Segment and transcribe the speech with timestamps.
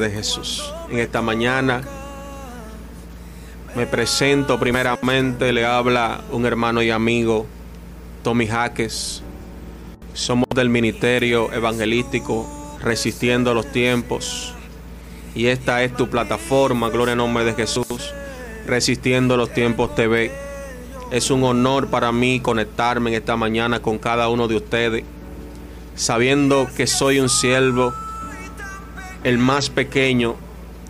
[0.00, 0.72] de Jesús.
[0.90, 1.82] En esta mañana
[3.76, 7.46] me presento primeramente, le habla un hermano y amigo,
[8.24, 9.22] Tommy Jaques.
[10.12, 12.48] Somos del Ministerio Evangelístico
[12.82, 14.54] Resistiendo los Tiempos.
[15.36, 18.12] Y esta es tu plataforma, Gloria en nombre de Jesús,
[18.66, 20.32] Resistiendo los Tiempos TV.
[21.12, 25.04] Es un honor para mí conectarme en esta mañana con cada uno de ustedes,
[25.94, 27.94] sabiendo que soy un siervo,
[29.24, 30.36] el más pequeño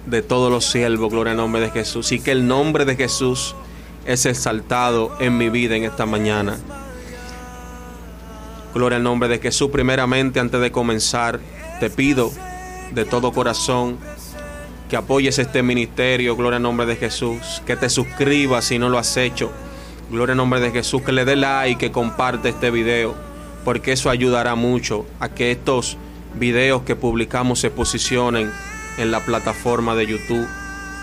[0.07, 3.54] de todos los siervos, gloria al nombre de Jesús, y que el nombre de Jesús
[4.07, 6.59] es exaltado en mi vida en esta mañana.
[8.75, 9.71] Gloria al nombre de Jesús.
[9.71, 11.40] Primeramente, antes de comenzar,
[11.81, 12.31] te pido
[12.93, 13.99] de todo corazón
[14.89, 18.99] que apoyes este ministerio, gloria al nombre de Jesús, que te suscribas si no lo
[18.99, 19.53] has hecho,
[20.11, 23.15] gloria al nombre de Jesús, que le dé like, que comparte este video,
[23.65, 25.96] porque eso ayudará mucho a que estos
[26.34, 28.52] videos que publicamos se posicionen
[28.98, 30.48] en la plataforma de YouTube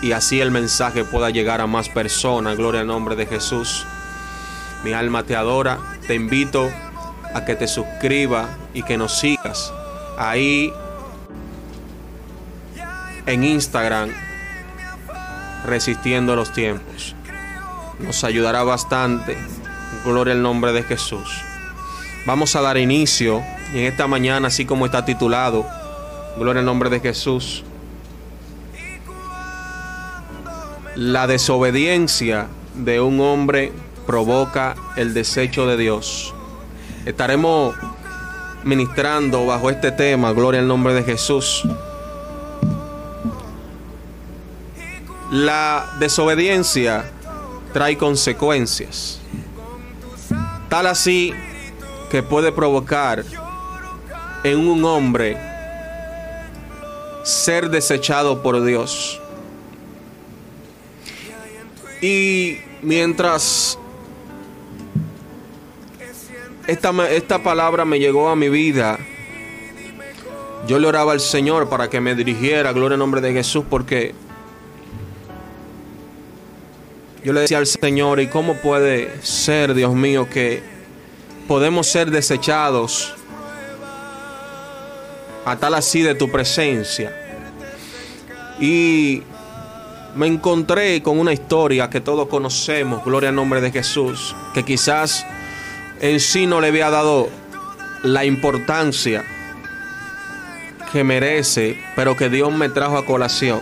[0.02, 3.86] y así el mensaje pueda llegar a más personas, gloria al nombre de Jesús.
[4.84, 6.70] Mi alma te adora, te invito
[7.34, 9.72] a que te suscribas y que nos sigas
[10.16, 10.72] ahí
[13.26, 14.10] en Instagram
[15.64, 17.14] resistiendo los tiempos.
[17.98, 19.36] Nos ayudará bastante.
[20.04, 21.42] Gloria al nombre de Jesús.
[22.24, 23.42] Vamos a dar inicio
[23.72, 25.66] y en esta mañana, así como está titulado,
[26.38, 27.64] Gloria al nombre de Jesús.
[30.94, 33.72] La desobediencia de un hombre
[34.06, 36.34] provoca el desecho de Dios.
[37.04, 37.74] Estaremos
[38.64, 41.64] ministrando bajo este tema, Gloria al nombre de Jesús.
[45.30, 47.04] La desobediencia
[47.72, 49.20] trae consecuencias.
[50.68, 51.32] Tal así
[52.10, 53.24] que puede provocar
[54.52, 55.36] en un hombre
[57.22, 59.20] ser desechado por Dios.
[62.00, 63.78] Y mientras
[66.66, 68.98] esta, esta palabra me llegó a mi vida,
[70.66, 74.14] yo le oraba al Señor para que me dirigiera, gloria al nombre de Jesús, porque
[77.24, 80.62] yo le decía al Señor, ¿y cómo puede ser, Dios mío, que
[81.46, 83.17] podemos ser desechados
[85.52, 87.14] a tal así de tu presencia?
[88.60, 89.22] Y
[90.14, 95.24] me encontré con una historia que todos conocemos, gloria al nombre de Jesús, que quizás
[96.00, 97.28] en sí no le había dado
[98.02, 99.24] la importancia
[100.92, 103.60] que merece, pero que Dios me trajo a colación.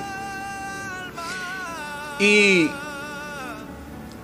[2.18, 2.70] Y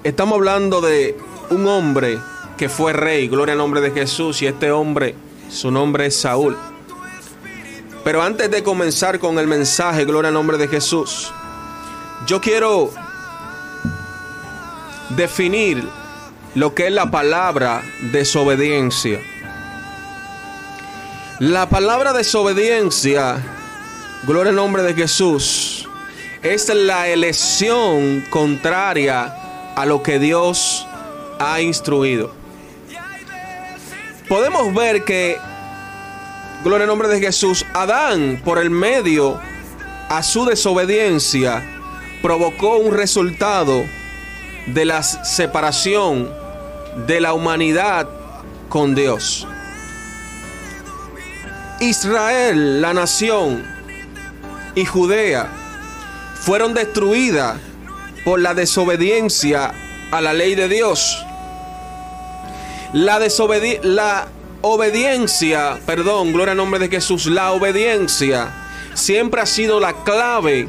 [0.05, 1.19] estamos hablando de
[1.50, 2.19] un hombre
[2.56, 5.15] que fue rey, gloria al nombre de Jesús, y este hombre,
[5.50, 6.56] su nombre es Saúl.
[8.05, 11.33] Pero antes de comenzar con el mensaje, gloria al nombre de Jesús,
[12.27, 12.91] yo quiero
[15.11, 15.89] definir
[16.55, 19.21] lo que es la palabra desobediencia.
[21.39, 23.43] La palabra desobediencia,
[24.25, 25.89] gloria al nombre de Jesús,
[26.43, 29.35] es la elección contraria
[29.77, 30.87] a lo que Dios
[31.39, 32.33] ha instruido.
[34.29, 35.39] Podemos ver que,
[36.65, 39.41] gloria al nombre de Jesús, Adán, por el medio
[40.09, 41.62] a su desobediencia,
[42.23, 43.84] provocó un resultado
[44.67, 46.31] de la separación
[47.06, 48.09] de la humanidad
[48.69, 49.47] con Dios.
[51.81, 53.65] Israel, la nación,
[54.75, 55.49] y Judea
[56.34, 57.59] fueron destruidas
[58.25, 59.75] por la desobediencia
[60.11, 61.25] a la ley de Dios.
[62.93, 63.19] La,
[63.83, 64.29] la
[64.62, 68.50] obediencia, perdón, gloria al nombre de Jesús, la obediencia
[68.95, 70.69] siempre ha sido la clave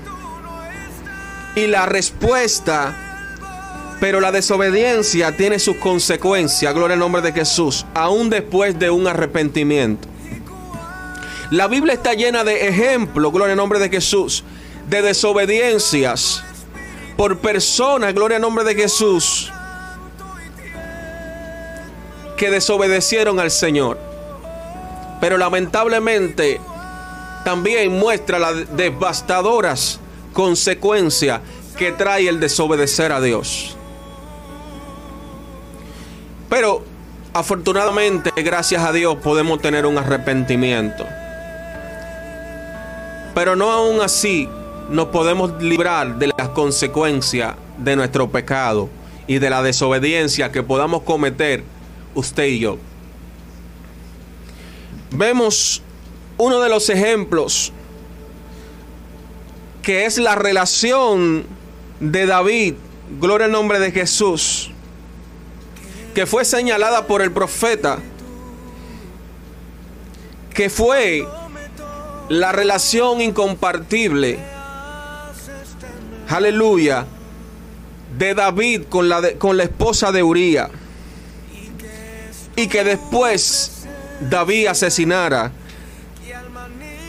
[1.56, 2.96] y la respuesta,
[4.00, 9.08] pero la desobediencia tiene sus consecuencias, gloria al nombre de Jesús, aún después de un
[9.08, 10.08] arrepentimiento.
[11.52, 14.44] La Biblia está llena de ejemplos, gloria al nombre de Jesús,
[14.90, 16.44] de desobediencias
[17.16, 19.52] por personas, gloria al nombre de Jesús,
[22.38, 23.98] que desobedecieron al Señor.
[25.20, 26.60] Pero lamentablemente
[27.44, 30.00] también muestra las devastadoras
[30.34, 31.42] consecuencias
[31.78, 33.76] que trae el desobedecer a Dios.
[36.50, 36.84] Pero
[37.34, 41.06] afortunadamente, gracias a Dios, podemos tener un arrepentimiento.
[43.34, 44.48] Pero no aún así
[44.90, 48.90] nos podemos librar de las consecuencias de nuestro pecado
[49.26, 51.64] y de la desobediencia que podamos cometer
[52.16, 52.78] usted y yo.
[55.12, 55.82] Vemos
[56.38, 57.72] uno de los ejemplos
[59.84, 61.46] que es la relación
[62.00, 62.76] de David,
[63.20, 64.72] gloria al nombre de Jesús,
[66.16, 68.00] que fue señalada por el profeta,
[70.54, 71.28] que fue
[72.30, 74.40] la relación incompartible,
[76.30, 77.06] aleluya,
[78.18, 80.70] de David con la, con la esposa de Uría,
[82.56, 83.86] y que después
[84.30, 85.52] David asesinara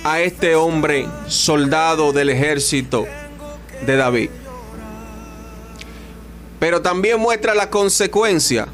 [0.05, 3.07] a este hombre soldado del ejército
[3.87, 4.31] de David.
[6.61, 8.69] Pero también muestra la consecuencia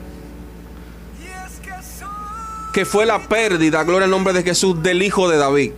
[2.72, 5.72] que fue la pérdida, gloria al nombre de Jesús, del hijo de David.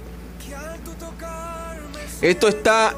[2.21, 2.95] Esto está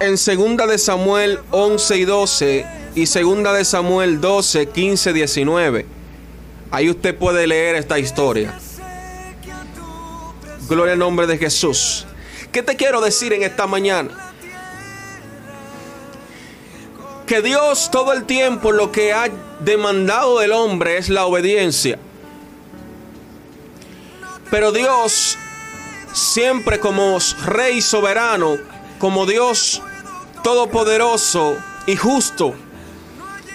[0.00, 5.93] en segunda de Samuel 11 y 12 y segunda de Samuel 12, 15, 19.
[6.74, 8.52] Ahí usted puede leer esta historia.
[10.68, 12.04] Gloria al nombre de Jesús.
[12.50, 14.32] ¿Qué te quiero decir en esta mañana?
[17.28, 19.28] Que Dios todo el tiempo lo que ha
[19.60, 21.96] demandado del hombre es la obediencia.
[24.50, 25.38] Pero Dios
[26.12, 28.56] siempre como rey soberano,
[28.98, 29.80] como Dios
[30.42, 31.56] todopoderoso
[31.86, 32.56] y justo,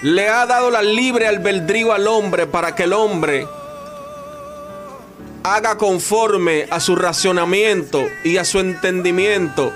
[0.02, 3.46] le ha dado la libre albedrío al hombre para que el hombre
[5.42, 9.72] haga conforme a su racionamiento y a su entendimiento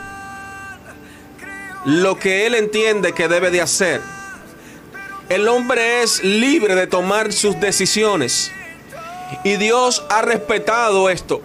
[1.85, 4.00] lo que él entiende que debe de hacer.
[5.29, 8.50] El hombre es libre de tomar sus decisiones
[9.43, 11.43] y Dios ha respetado esto.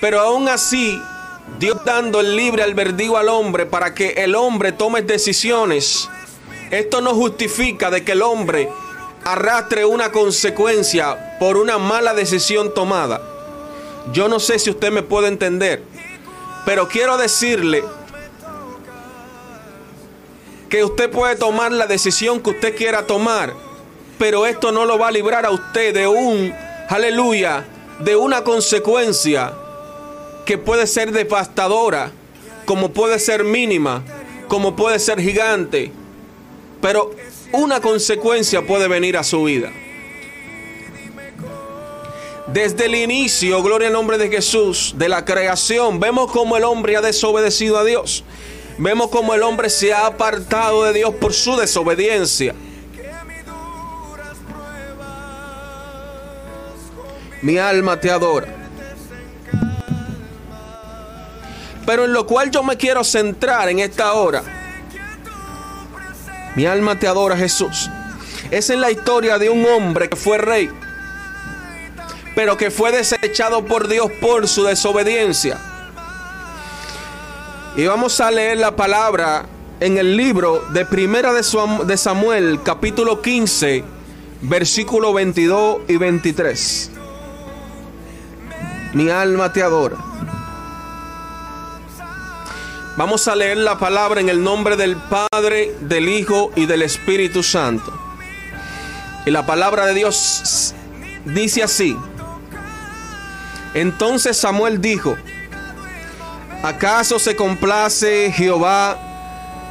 [0.00, 1.00] Pero aún así,
[1.58, 6.08] Dios dando el libre albedrío al hombre para que el hombre tome decisiones,
[6.70, 8.68] esto no justifica de que el hombre
[9.24, 13.20] arrastre una consecuencia por una mala decisión tomada.
[14.12, 15.82] Yo no sé si usted me puede entender,
[16.64, 17.84] pero quiero decirle
[20.68, 23.54] que usted puede tomar la decisión que usted quiera tomar,
[24.18, 26.52] pero esto no lo va a librar a usted de un,
[26.88, 27.64] aleluya,
[28.00, 29.52] de una consecuencia
[30.44, 32.10] que puede ser devastadora,
[32.64, 34.02] como puede ser mínima,
[34.46, 35.92] como puede ser gigante,
[36.80, 37.10] pero
[37.52, 39.70] una consecuencia puede venir a su vida.
[42.46, 46.96] Desde el inicio, gloria al nombre de Jesús, de la creación, vemos como el hombre
[46.96, 48.24] ha desobedecido a Dios.
[48.78, 52.54] Vemos como el hombre se ha apartado de Dios por su desobediencia.
[57.42, 58.54] Mi alma te adora.
[61.84, 64.57] Pero en lo cual yo me quiero centrar en esta hora
[66.54, 67.90] mi alma te adora, Jesús.
[68.50, 70.70] Es en la historia de un hombre que fue rey,
[72.34, 75.58] pero que fue desechado por Dios por su desobediencia.
[77.76, 79.46] Y vamos a leer la palabra
[79.80, 83.84] en el libro de Primera de Samuel, capítulo 15,
[84.42, 86.90] versículo 22 y 23.
[88.94, 89.96] Mi alma te adora.
[92.98, 97.44] Vamos a leer la palabra en el nombre del Padre, del Hijo y del Espíritu
[97.44, 97.96] Santo.
[99.24, 100.74] Y la palabra de Dios
[101.24, 101.96] dice así.
[103.74, 105.16] Entonces Samuel dijo,
[106.64, 108.98] ¿acaso se complace Jehová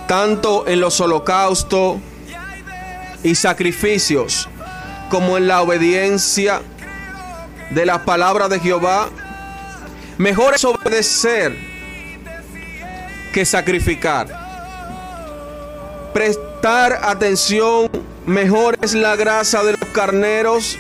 [0.08, 1.98] tanto en los holocaustos
[3.24, 4.48] y sacrificios
[5.10, 6.62] como en la obediencia
[7.72, 9.10] de la palabra de Jehová?
[10.18, 11.67] Mejor es obedecer
[13.38, 14.28] que sacrificar.
[16.12, 17.88] Prestar atención,
[18.26, 20.76] mejor es la grasa de los carneros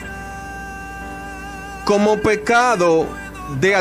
[1.85, 3.05] como pecado
[3.59, 3.75] de,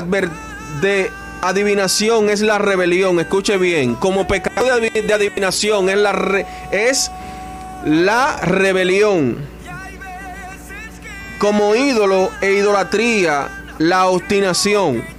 [0.82, 3.18] de adivinación es la rebelión.
[3.18, 7.10] Escuche bien, como pecado de, adivinación es la, es
[7.86, 9.38] la rebelión.
[11.38, 15.15] Como ídolo e idolatría, la obstinación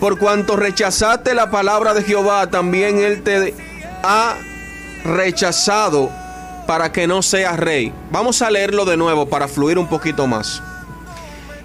[0.00, 3.54] por cuanto rechazaste la palabra de Jehová, también Él te
[4.02, 4.38] ha
[5.04, 6.10] rechazado
[6.66, 7.92] para que no seas rey.
[8.10, 10.62] Vamos a leerlo de nuevo para fluir un poquito más.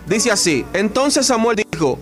[0.05, 1.97] Dice así, entonces Samuel dijo,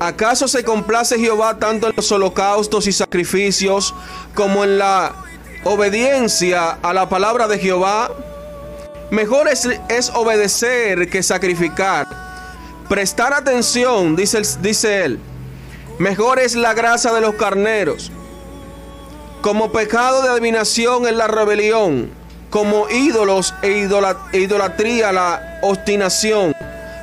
[0.00, 3.94] ¿acaso se complace Jehová tanto en los holocaustos y sacrificios
[4.34, 5.14] como en la
[5.62, 8.10] obediencia a la palabra de Jehová?
[9.12, 12.06] Mejor es, es obedecer que sacrificar.
[12.88, 15.20] Prestar atención, dice, dice él
[15.98, 18.12] Mejor es la grasa de los carneros.
[19.40, 22.10] Como pecado de adivinación es la rebelión.
[22.50, 23.88] Como ídolos e
[24.32, 26.54] idolatría la obstinación.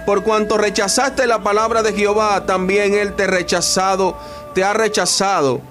[0.06, 4.18] Por cuanto rechazaste la palabra de Jehová, también Él te rechazado,
[4.54, 5.62] te ha rechazado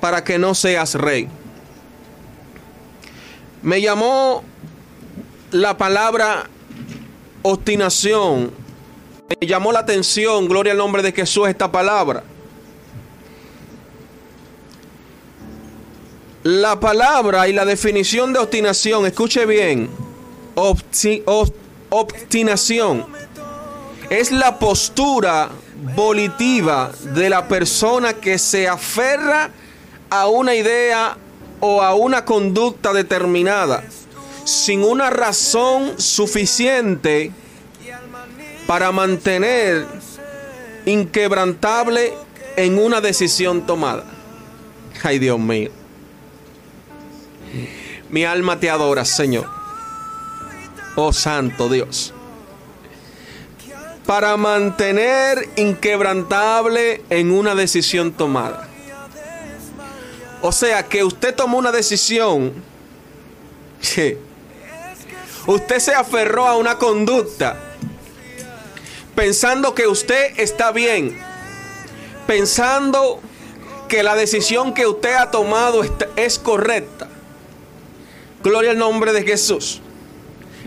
[0.00, 1.28] para que no seas rey.
[3.62, 4.42] Me llamó
[5.50, 6.44] la palabra
[7.42, 8.52] obstinación.
[9.40, 12.24] Me llamó la atención, gloria al nombre de Jesús, esta palabra.
[16.42, 19.90] La palabra y la definición de obstinación, escuche bien,
[21.90, 23.04] obstinación
[24.08, 25.50] es la postura
[25.94, 29.50] volitiva de la persona que se aferra
[30.08, 31.18] a una idea
[31.60, 33.84] o a una conducta determinada
[34.44, 37.32] sin una razón suficiente
[38.66, 39.86] para mantener
[40.86, 42.14] inquebrantable
[42.56, 44.04] en una decisión tomada.
[45.02, 45.79] Ay Dios mío.
[48.08, 49.48] Mi alma te adora, Señor.
[50.96, 52.12] Oh Santo Dios.
[54.06, 58.68] Para mantener inquebrantable en una decisión tomada.
[60.42, 62.52] O sea, que usted tomó una decisión.
[65.46, 67.70] Usted se aferró a una conducta
[69.14, 71.18] pensando que usted está bien,
[72.26, 73.20] pensando
[73.86, 75.82] que la decisión que usted ha tomado
[76.16, 77.08] es correcta.
[78.42, 79.80] Gloria al nombre de Jesús.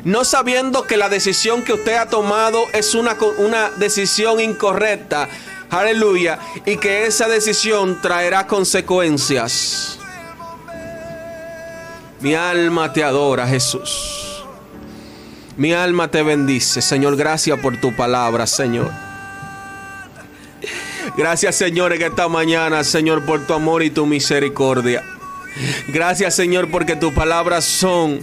[0.04, 5.30] No sabiendo que la decisión que usted ha tomado es una, una decisión incorrecta.
[5.70, 6.40] Aleluya.
[6.66, 9.98] Y que esa decisión traerá consecuencias.
[12.20, 14.44] Mi alma te adora, Jesús.
[15.56, 17.16] Mi alma te bendice, Señor.
[17.16, 18.92] Gracias por tu palabra, Señor.
[21.16, 25.04] Gracias, Señor, en esta mañana, Señor, por tu amor y tu misericordia.
[25.88, 28.22] Gracias Señor porque tus palabras son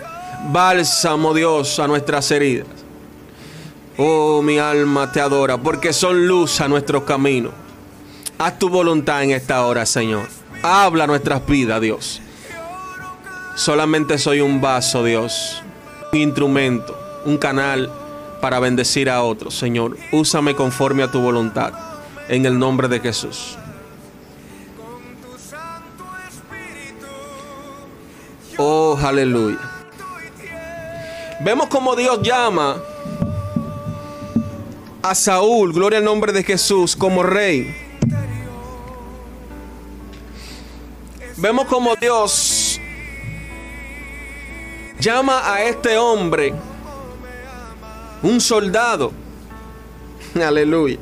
[0.52, 2.66] bálsamo Dios a nuestras heridas.
[3.96, 7.52] Oh, mi alma te adora porque son luz a nuestros caminos.
[8.38, 10.26] Haz tu voluntad en esta hora, Señor.
[10.62, 12.22] Habla nuestras vidas, Dios.
[13.54, 15.62] Solamente soy un vaso, Dios.
[16.12, 17.92] Un instrumento, un canal
[18.40, 19.98] para bendecir a otros, Señor.
[20.12, 21.74] Úsame conforme a tu voluntad.
[22.28, 23.58] En el nombre de Jesús.
[28.62, 29.58] Oh, aleluya.
[31.40, 32.76] Vemos como Dios llama
[35.02, 37.74] a Saúl, gloria al nombre de Jesús, como rey.
[41.38, 42.78] Vemos como Dios
[44.98, 46.52] llama a este hombre
[48.22, 49.10] un soldado.
[50.34, 50.98] Aleluya.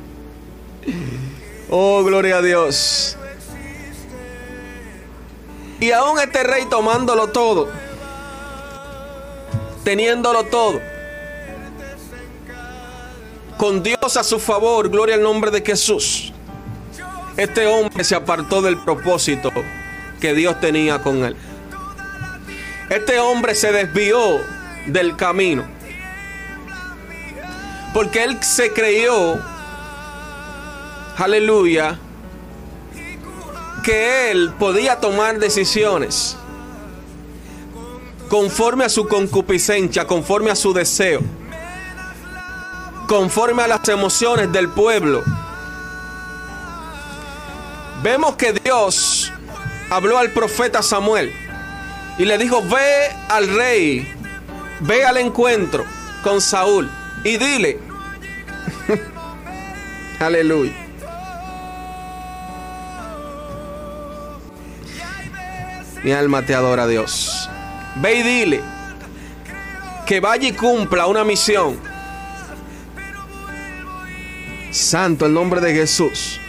[1.69, 3.18] Oh, gloria a Dios.
[5.81, 7.69] Y aún este rey tomándolo todo,
[9.85, 10.81] teniéndolo todo,
[13.57, 16.33] con Dios a su favor, gloria al nombre de Jesús.
[17.37, 19.53] Este hombre se apartó del propósito
[20.21, 21.37] que Dios tenía con él.
[22.91, 24.41] Este hombre se desvió
[24.87, 25.65] del camino.
[27.95, 29.39] Porque él se creyó,
[31.17, 31.99] aleluya,
[33.89, 36.37] que él podía tomar decisiones
[38.29, 41.23] conforme a su concupiscencia, conforme a su deseo,
[43.07, 45.25] conforme a las emociones del pueblo.
[48.03, 49.33] Vemos que Dios
[49.89, 51.33] habló al profeta Samuel
[52.19, 54.07] y le dijo, ve al rey,
[54.81, 55.87] ve al encuentro
[56.23, 56.91] con Saúl
[57.25, 57.81] y dile,
[60.21, 60.88] aleluya
[66.05, 67.49] Mi alma te adora, Dios.
[67.97, 68.79] Ve y dile
[70.09, 71.79] que vaya y cumpla una misión.
[74.71, 76.41] Santo el nombre de Jesús.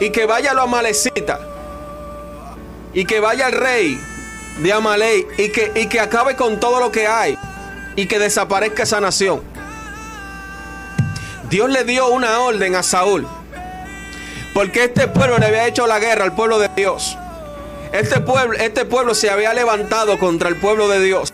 [0.00, 1.38] Y que vaya a lo Amalecita.
[2.94, 4.00] Y que vaya al rey
[4.60, 5.26] de Amalei.
[5.36, 7.36] Y que, y que acabe con todo lo que hay.
[7.96, 9.42] Y que desaparezca esa nación.
[11.50, 13.28] Dios le dio una orden a Saúl.
[14.54, 17.18] Porque este pueblo le había hecho la guerra al pueblo de Dios.
[17.92, 21.32] Este pueblo, este pueblo se había levantado contra el pueblo de Dios.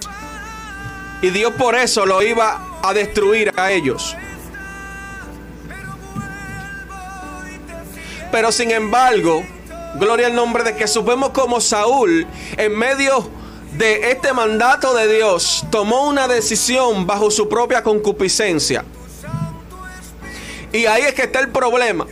[1.23, 4.17] Y Dios por eso lo iba a destruir a ellos.
[8.31, 9.45] Pero sin embargo,
[9.97, 13.29] gloria al nombre de Jesús, vemos como Saúl, en medio
[13.75, 18.85] de este mandato de Dios, tomó una decisión bajo su propia concupiscencia.
[20.73, 22.07] Y ahí es que está el problema.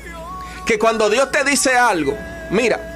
[0.66, 2.16] Que cuando Dios te dice algo,
[2.50, 2.89] mira,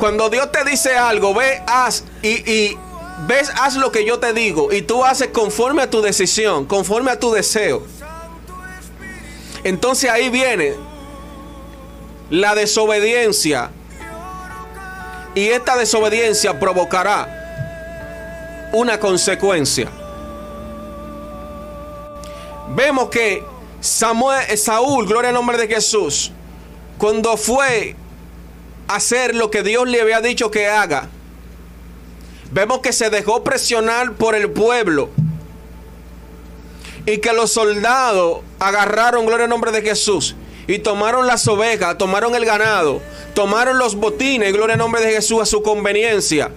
[0.00, 2.74] cuando Dios te dice algo, ve, haz y,
[3.26, 7.10] ves, haz lo que yo te digo y tú haces conforme a tu decisión, conforme
[7.10, 7.82] a tu deseo.
[9.62, 10.74] Entonces ahí viene
[12.30, 13.70] la desobediencia.
[15.34, 19.90] Y esta desobediencia provocará una consecuencia.
[22.74, 23.44] Vemos que
[23.80, 26.32] Saúl, gloria al nombre de Jesús,
[26.96, 27.96] cuando fue
[28.90, 31.08] hacer lo que Dios le había dicho que haga,
[32.50, 35.10] vemos que se dejó presionar por el pueblo
[37.06, 40.34] y que los soldados agarraron, gloria al nombre de Jesús,
[40.66, 43.00] y tomaron las ovejas, tomaron el ganado,
[43.34, 46.50] tomaron los botines, gloria al nombre de Jesús, a su conveniencia.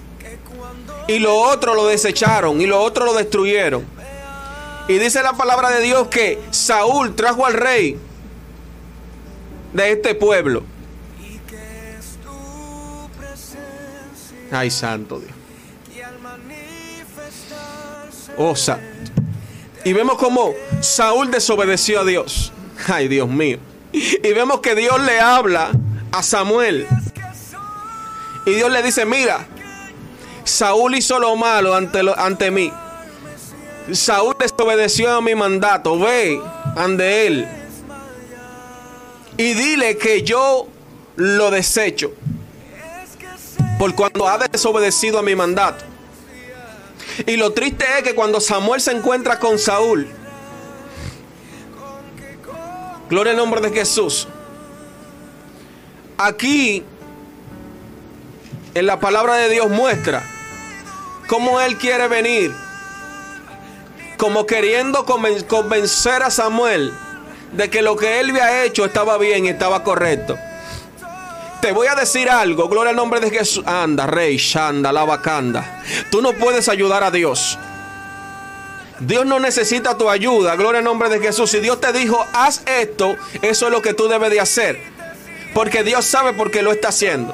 [1.07, 3.85] Y lo otro lo desecharon y lo otro lo destruyeron.
[4.87, 7.97] Y dice la palabra de Dios que Saúl trajo al rey
[9.73, 10.63] de este pueblo.
[14.53, 15.31] Ay, santo Dios.
[18.37, 18.85] Oh, santo.
[19.83, 22.53] Y vemos como Saúl desobedeció a Dios.
[22.87, 23.57] Ay, Dios mío.
[23.91, 25.71] Y vemos que Dios le habla
[26.11, 26.87] a Samuel.
[28.45, 29.45] Y Dios le dice, mira,
[30.43, 32.71] Saúl hizo lo malo ante, ante mí.
[33.91, 35.99] Saúl desobedeció a mi mandato.
[35.99, 36.39] Ve
[36.75, 37.47] ante él.
[39.35, 40.67] Y dile que yo
[41.15, 42.13] lo desecho.
[43.83, 45.83] Por cuando ha desobedecido a mi mandato.
[47.25, 50.07] Y lo triste es que cuando Samuel se encuentra con Saúl,
[53.09, 54.29] gloria al nombre de Jesús,
[56.17, 56.85] aquí
[58.73, 60.23] en la palabra de Dios muestra
[61.27, 62.55] cómo Él quiere venir,
[64.15, 66.93] como queriendo convencer a Samuel
[67.51, 70.37] de que lo que Él había hecho estaba bien y estaba correcto.
[71.63, 73.63] Te voy a decir algo, gloria al nombre de Jesús.
[73.65, 75.81] Anda, rey, shanda, la vacanda.
[76.11, 77.57] Tú no puedes ayudar a Dios.
[78.99, 81.49] Dios no necesita tu ayuda, gloria al nombre de Jesús.
[81.49, 84.77] Si Dios te dijo, haz esto, eso es lo que tú debes de hacer.
[85.53, 87.33] Porque Dios sabe por qué lo está haciendo.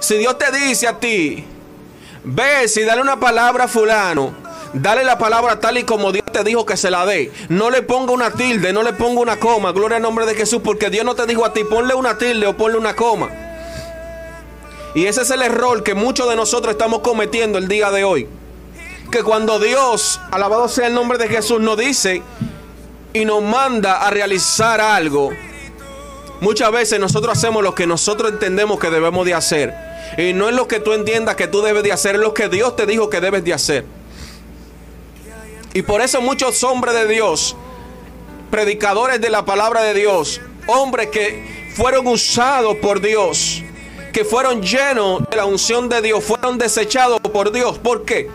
[0.00, 1.42] Si Dios te dice a ti,
[2.22, 4.34] ve y dale una palabra a fulano,
[4.72, 7.32] Dale la palabra tal y como Dios te dijo que se la dé.
[7.48, 9.72] No le ponga una tilde, no le ponga una coma.
[9.72, 12.46] Gloria al nombre de Jesús, porque Dios no te dijo a ti, ponle una tilde
[12.46, 13.30] o ponle una coma.
[14.94, 18.28] Y ese es el error que muchos de nosotros estamos cometiendo el día de hoy.
[19.10, 22.22] Que cuando Dios, alabado sea el nombre de Jesús, nos dice
[23.12, 25.30] y nos manda a realizar algo,
[26.40, 29.74] muchas veces nosotros hacemos lo que nosotros entendemos que debemos de hacer.
[30.16, 32.48] Y no es lo que tú entiendas que tú debes de hacer, es lo que
[32.48, 33.99] Dios te dijo que debes de hacer.
[35.72, 37.56] Y por eso muchos hombres de Dios,
[38.50, 43.62] predicadores de la palabra de Dios, hombres que fueron usados por Dios,
[44.12, 47.78] que fueron llenos de la unción de Dios, fueron desechados por Dios.
[47.78, 48.28] ¿Por qué?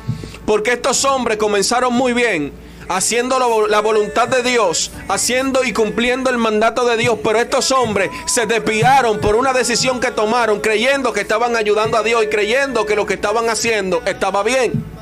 [0.45, 2.53] Porque estos hombres comenzaron muy bien,
[2.87, 8.11] haciendo la voluntad de Dios, haciendo y cumpliendo el mandato de Dios, pero estos hombres
[8.27, 12.85] se desviaron por una decisión que tomaron, creyendo que estaban ayudando a Dios y creyendo
[12.85, 14.94] que lo que estaban haciendo estaba bien.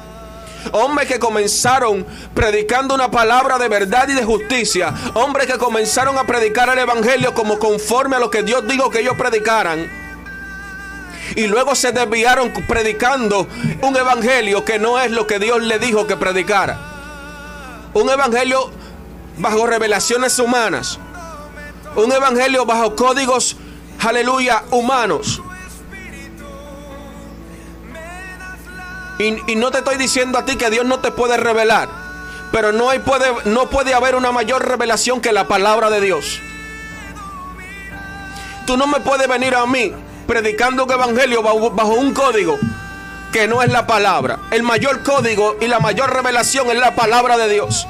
[0.72, 4.94] Hombres que comenzaron predicando una palabra de verdad y de justicia.
[5.14, 9.02] Hombres que comenzaron a predicar el Evangelio como conforme a lo que Dios dijo que
[9.02, 10.04] ellos predicaran.
[11.36, 13.48] Y luego se desviaron predicando
[13.82, 16.78] un evangelio que no es lo que Dios le dijo que predicara.
[17.94, 18.72] Un evangelio
[19.38, 21.00] bajo revelaciones humanas.
[21.96, 23.56] Un evangelio bajo códigos,
[24.00, 25.42] aleluya, humanos.
[29.24, 31.90] Y, no te estoy diciendo a ti que Dios no te puede revelar.
[32.52, 36.40] Pero no, hay, puede, no puede haber una mayor revelación que la palabra de Dios.
[38.68, 39.92] Tú no me puedes venir a mí
[40.28, 42.58] predicando un evangelio bajo, bajo un código
[43.32, 44.40] que no es la palabra.
[44.52, 47.88] El mayor código y la mayor revelación es la palabra de Dios.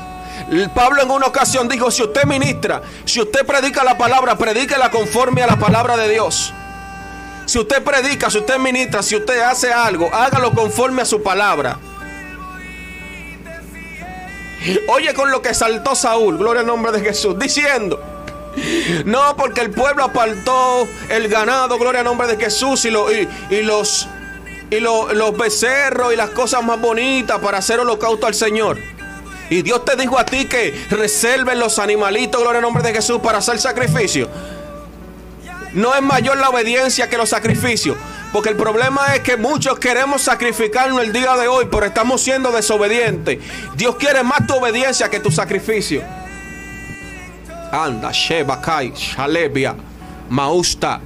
[0.74, 5.44] Pablo en una ocasión dijo, si usted ministra, si usted predica la palabra, predíquela conforme
[5.44, 6.54] a la palabra de Dios.
[7.46, 11.78] Si usted predica, si usted ministra, si usted hace algo, hágalo conforme a su palabra.
[14.88, 18.02] Oye con lo que saltó Saúl, gloria al nombre de Jesús, diciendo,
[19.06, 24.08] no porque el pueblo apartó el ganado, gloria al nombre de Jesús y, y, los,
[24.70, 28.78] y los becerros y las cosas más bonitas para hacer holocausto al Señor.
[29.50, 33.20] Y Dios te dijo a ti que reserven los animalitos, gloria al nombre de Jesús,
[33.22, 34.30] para hacer sacrificio.
[35.74, 37.98] No es mayor la obediencia que los sacrificios.
[38.32, 42.52] Porque el problema es que muchos queremos sacrificarnos el día de hoy, pero estamos siendo
[42.52, 43.40] desobedientes.
[43.76, 46.04] Dios quiere más tu obediencia que tu sacrificio.
[47.72, 49.76] Anda, Shebakai, Shalebia,
[50.30, 51.00] Mausta.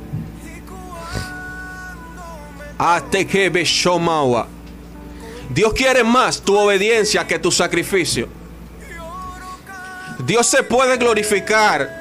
[5.50, 8.28] Dios quiere más tu obediencia que tu sacrificio.
[10.20, 11.97] Dios se puede glorificar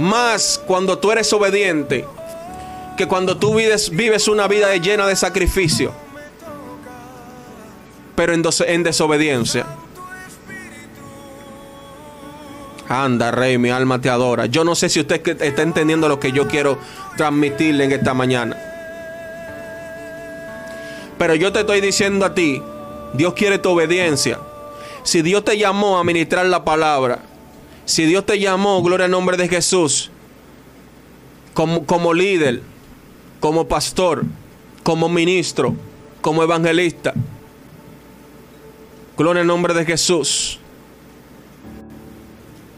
[0.00, 2.06] más cuando tú eres obediente
[2.96, 5.92] que cuando tú vives, vives una vida llena de sacrificio,
[8.14, 9.66] pero en, en desobediencia.
[12.88, 14.46] Anda, Rey, mi alma te adora.
[14.46, 16.76] Yo no sé si usted está entendiendo lo que yo quiero
[17.16, 18.56] transmitirle en esta mañana.
[21.16, 22.60] Pero yo te estoy diciendo a ti,
[23.12, 24.40] Dios quiere tu obediencia.
[25.04, 27.20] Si Dios te llamó a ministrar la palabra,
[27.90, 30.10] si Dios te llamó, gloria al nombre de Jesús,
[31.54, 32.62] como, como líder,
[33.40, 34.22] como pastor,
[34.84, 35.74] como ministro,
[36.20, 37.12] como evangelista,
[39.18, 40.60] gloria al nombre de Jesús.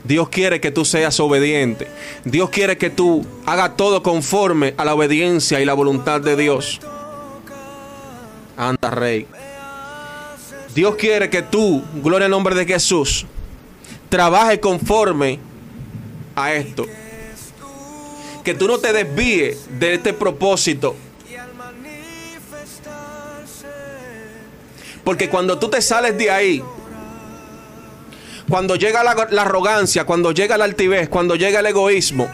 [0.02, 1.88] Dios quiere que tú seas obediente.
[2.24, 6.80] Dios quiere que tú hagas todo conforme a la obediencia y la voluntad de Dios.
[8.56, 9.26] Anda, Rey.
[10.74, 13.26] Dios quiere que tú, gloria al nombre de Jesús,
[14.12, 15.38] trabaje conforme
[16.36, 16.84] a esto.
[18.44, 20.94] Que tú no te desvíes de este propósito.
[25.02, 26.62] Porque cuando tú te sales de ahí,
[28.50, 32.30] cuando llega la, la, arrogancia, cuando llega la altivez, cuando llega el egoísmo,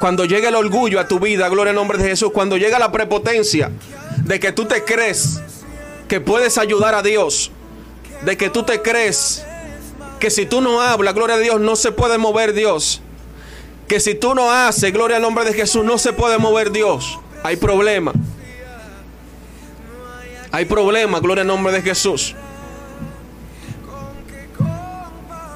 [0.00, 2.90] cuando llega el orgullo a tu vida, gloria al nombre de Jesús, cuando llega la
[2.90, 3.70] prepotencia
[4.24, 5.42] de que tú te crees
[6.08, 7.50] que puedes ayudar a Dios,
[8.24, 9.44] de que tú te crees
[10.18, 13.00] que si tú no hablas, gloria a Dios, no se puede mover Dios.
[13.86, 17.18] Que si tú no haces, gloria al nombre de Jesús, no se puede mover Dios.
[17.42, 18.12] Hay problema.
[20.50, 22.34] Hay problema, gloria al nombre de Jesús.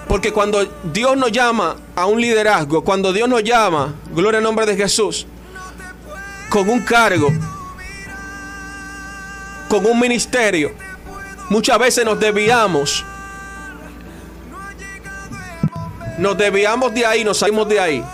[0.07, 4.66] Porque cuando Dios nos llama a un liderazgo, cuando Dios nos llama, gloria al nombre
[4.66, 5.27] de Jesús,
[6.51, 7.29] con un cargo,
[9.68, 10.72] con un ministerio,
[11.48, 13.07] muchas veces nos desviamos.
[16.22, 18.04] Nos desviamos de ahí, nos salimos de ahí.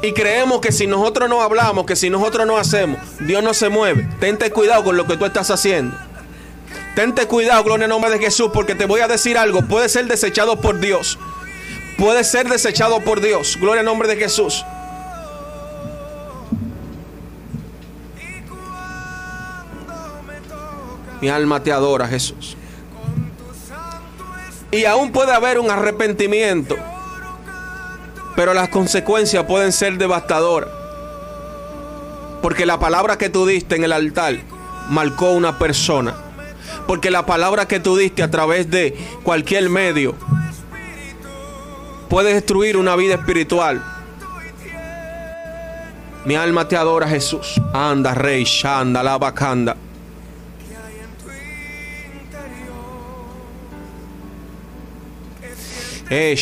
[0.00, 3.68] Y creemos que si nosotros no hablamos, que si nosotros no hacemos, Dios no se
[3.68, 4.08] mueve.
[4.20, 5.94] Tente cuidado con lo que tú estás haciendo.
[6.94, 9.60] Tente cuidado, gloria en nombre de Jesús, porque te voy a decir algo.
[9.60, 11.18] Puede ser desechado por Dios.
[11.98, 13.58] Puede ser desechado por Dios.
[13.60, 14.64] Gloria en nombre de Jesús.
[21.20, 22.57] Mi alma te adora, Jesús.
[24.70, 26.76] Y aún puede haber un arrepentimiento.
[28.36, 30.70] Pero las consecuencias pueden ser devastadoras.
[32.42, 34.36] Porque la palabra que tú diste en el altar
[34.90, 36.14] marcó una persona.
[36.86, 40.14] Porque la palabra que tú diste a través de cualquier medio
[42.08, 43.82] puede destruir una vida espiritual.
[46.24, 47.60] Mi alma te adora, Jesús.
[47.72, 49.16] Anda, Rey, Shanda, la
[56.10, 56.10] bacanda.
[56.10, 56.36] Eh.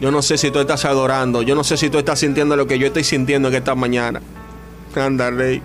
[0.00, 1.42] Yo no sé si tú estás adorando.
[1.42, 4.20] Yo no sé si tú estás sintiendo lo que yo estoy sintiendo en esta mañana.
[4.96, 5.62] Anda, rey.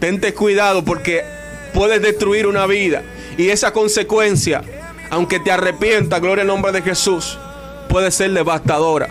[0.00, 1.22] Tente cuidado porque
[1.72, 3.02] puedes destruir una vida.
[3.38, 4.62] Y esa consecuencia,
[5.10, 7.38] aunque te arrepientas, gloria al nombre de Jesús,
[7.88, 9.08] puede ser devastadora.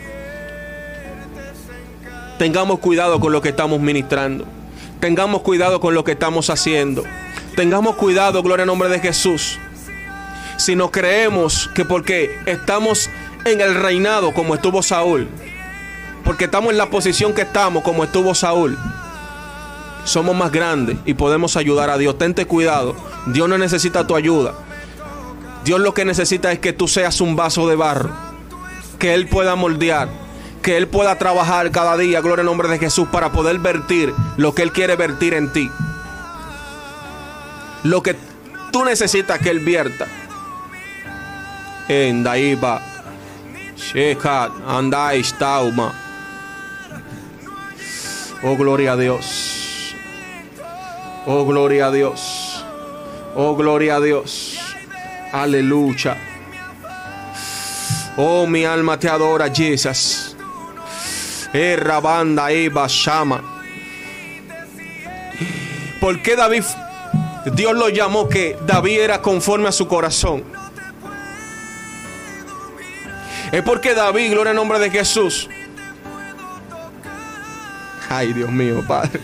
[2.38, 4.46] Tengamos cuidado con lo que estamos ministrando.
[5.00, 7.04] Tengamos cuidado con lo que estamos haciendo.
[7.56, 9.60] Tengamos cuidado, gloria al nombre de Jesús
[10.62, 13.10] si no creemos que porque estamos
[13.46, 15.28] en el reinado como estuvo Saúl,
[16.24, 18.78] porque estamos en la posición que estamos como estuvo Saúl,
[20.04, 22.18] somos más grandes y podemos ayudar a Dios.
[22.20, 22.96] Tente cuidado,
[23.28, 24.54] Dios no necesita tu ayuda.
[25.66, 28.12] Dios lo que necesita es que tú seas un vaso de barro,
[29.00, 30.10] que Él pueda moldear,
[30.62, 34.54] que Él pueda trabajar cada día, gloria al nombre de Jesús, para poder vertir lo
[34.54, 35.72] que Él quiere vertir en ti.
[37.84, 38.16] Lo que
[38.72, 40.08] tú necesitas que Él vierta
[44.66, 45.94] Andai, Stauma.
[48.44, 49.94] Oh, gloria a Dios.
[51.26, 52.64] Oh, gloria a Dios.
[53.36, 54.58] Oh, gloria a Dios.
[55.34, 56.16] Aleluya.
[58.16, 60.38] Oh, mi alma te adora, Jesus.
[61.52, 63.44] Erra banda Eva Shama.
[66.00, 66.64] ¿Por qué David,
[67.54, 70.61] Dios lo llamó que David era conforme a su corazón?
[73.52, 75.50] Es porque David, gloria al nombre de Jesús.
[78.10, 79.20] Ay, Dios mío, Padre.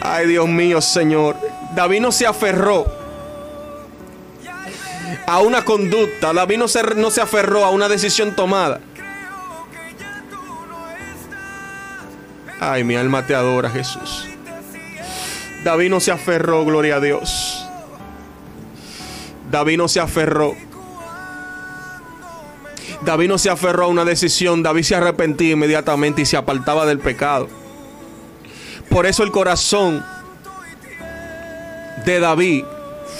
[0.00, 1.36] Ay, Dios mío, Señor.
[1.74, 2.86] David no se aferró
[5.26, 6.32] a una conducta.
[6.32, 8.80] David no se, no se aferró a una decisión tomada.
[12.60, 14.26] Ay, mi alma te adora, Jesús.
[15.64, 17.66] David no se aferró, gloria a Dios.
[19.50, 20.54] David no se aferró.
[23.06, 26.98] David no se aferró a una decisión, David se arrepentía inmediatamente y se apartaba del
[26.98, 27.48] pecado.
[28.90, 30.04] Por eso el corazón
[32.04, 32.64] de David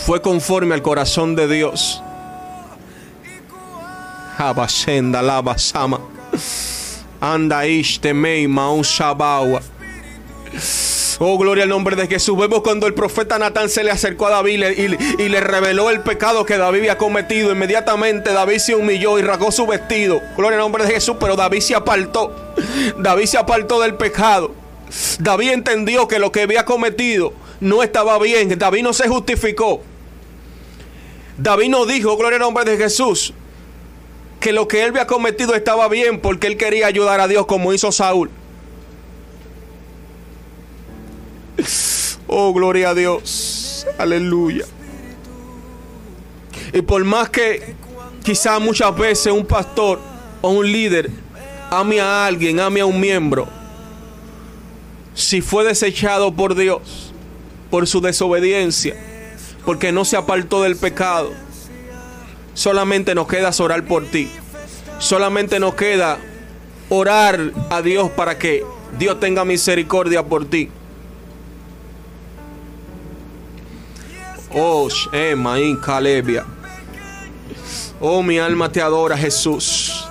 [0.04, 2.02] fue conforme al corazón de Dios.
[4.36, 6.00] Abashenda lava sama.
[7.20, 8.48] Anda ishte mei.
[11.18, 12.36] Oh, gloria al nombre de Jesús.
[12.36, 14.64] Vemos cuando el profeta Natán se le acercó a David
[15.18, 17.52] y, le reveló el pecado que David había cometido.
[17.52, 20.20] Inmediatamente David se humilló y rasgó su vestido.
[20.36, 21.16] Gloria al nombre de Jesús.
[21.18, 22.34] Pero David se apartó.
[22.98, 24.52] David se apartó del pecado.
[25.18, 28.58] David entendió que lo que había cometido no estaba bien.
[28.58, 29.80] David no se justificó.
[31.38, 33.32] David no dijo, gloria al nombre de Jesús,
[34.40, 37.72] que lo que él había cometido estaba bien porque él quería ayudar a Dios como
[37.72, 38.30] hizo Saúl.
[42.26, 43.86] Oh, gloria a Dios.
[43.98, 44.64] Aleluya.
[46.72, 47.74] Y por más que
[48.24, 50.00] quizá muchas veces un pastor
[50.42, 51.10] o un líder
[51.70, 53.48] ame a alguien, ame a un miembro,
[55.14, 57.12] si fue desechado por Dios,
[57.70, 58.96] por su desobediencia,
[59.64, 61.32] porque no se apartó del pecado,
[62.54, 64.28] solamente nos queda orar por ti.
[64.98, 66.18] Solamente nos queda
[66.88, 68.64] orar a Dios para que
[68.98, 70.70] Dios tenga misericordia por ti.
[74.58, 76.42] Oh, Shemaín Calebia.
[78.00, 80.08] Oh, mi alma te adora, Jesús.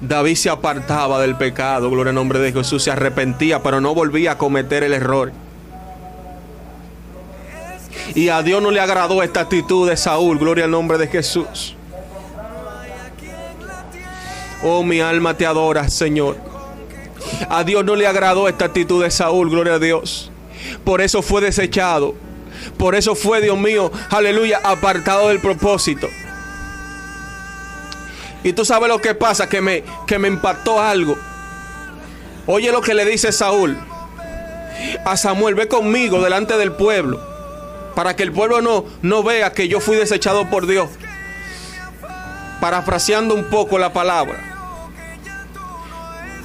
[0.00, 4.32] David se apartaba del pecado, gloria al nombre de Jesús, se arrepentía, pero no volvía
[4.32, 5.32] a cometer el error.
[8.14, 11.76] Y a Dios no le agradó esta actitud de Saúl, gloria al nombre de Jesús.
[14.64, 16.38] Oh, mi alma te adora, Señor.
[17.50, 20.31] A Dios no le agradó esta actitud de Saúl, gloria a Dios.
[20.84, 22.14] Por eso fue desechado.
[22.78, 26.08] Por eso fue, Dios mío, aleluya, apartado del propósito.
[28.44, 31.16] Y tú sabes lo que pasa, que me, que me impactó algo.
[32.46, 33.78] Oye lo que le dice Saúl
[35.04, 37.20] a Samuel, ve conmigo delante del pueblo,
[37.94, 40.90] para que el pueblo no, no vea que yo fui desechado por Dios.
[42.60, 44.48] Parafraseando un poco la palabra.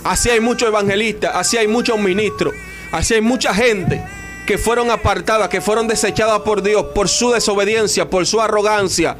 [0.03, 2.53] Así hay muchos evangelistas, así hay muchos ministros,
[2.91, 4.03] así hay mucha gente
[4.47, 9.17] que fueron apartadas, que fueron desechadas por Dios por su desobediencia, por su arrogancia,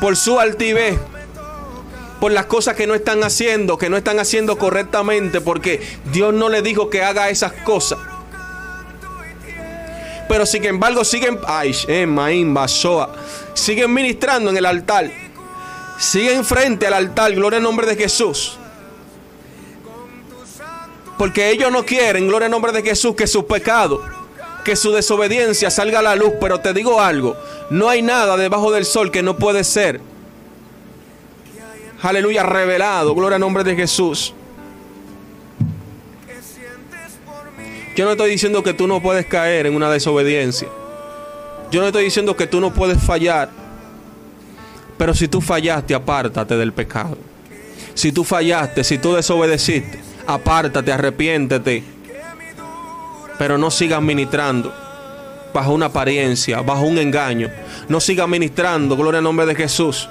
[0.00, 0.98] por su altivez,
[2.20, 5.80] por las cosas que no están haciendo, que no están haciendo correctamente, porque
[6.12, 7.98] Dios no le dijo que haga esas cosas.
[10.28, 11.72] Pero sin embargo siguen, ay,
[13.54, 15.08] siguen ministrando en el altar,
[15.98, 18.58] siguen frente al altar, gloria al nombre de Jesús.
[21.18, 24.02] Porque ellos no quieren, gloria al nombre de Jesús, que su pecado,
[24.64, 26.34] que su desobediencia salga a la luz.
[26.40, 27.36] Pero te digo algo,
[27.70, 30.00] no hay nada debajo del sol que no puede ser.
[32.02, 33.14] Aleluya, revelado.
[33.14, 34.34] Gloria al nombre de Jesús.
[37.96, 40.68] Yo no estoy diciendo que tú no puedes caer en una desobediencia.
[41.70, 43.48] Yo no estoy diciendo que tú no puedes fallar.
[44.98, 47.16] Pero si tú fallaste, apártate del pecado.
[47.94, 51.82] Si tú fallaste, si tú desobedeciste, apártate, arrepiéntete.
[53.38, 54.72] Pero no sigas ministrando
[55.52, 57.50] bajo una apariencia, bajo un engaño.
[57.88, 60.08] No sigas ministrando, gloria al nombre de Jesús.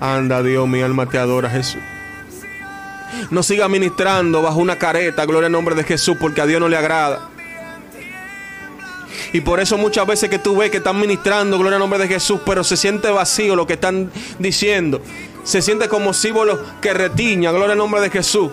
[0.00, 1.80] Anda Dios, mi alma te adora Jesús.
[3.30, 6.68] No siga ministrando bajo una careta, gloria al nombre de Jesús, porque a Dios no
[6.68, 7.30] le agrada.
[9.32, 12.08] Y por eso muchas veces que tú ves que están ministrando, gloria al nombre de
[12.08, 15.02] Jesús, pero se siente vacío lo que están diciendo.
[15.48, 18.50] Se siente como símbolo que retiña, gloria al nombre de Jesús.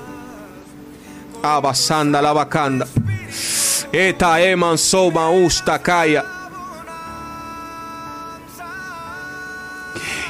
[1.43, 2.87] Abasanda la bacanda.
[3.91, 6.23] Esta eman soma usta kaya.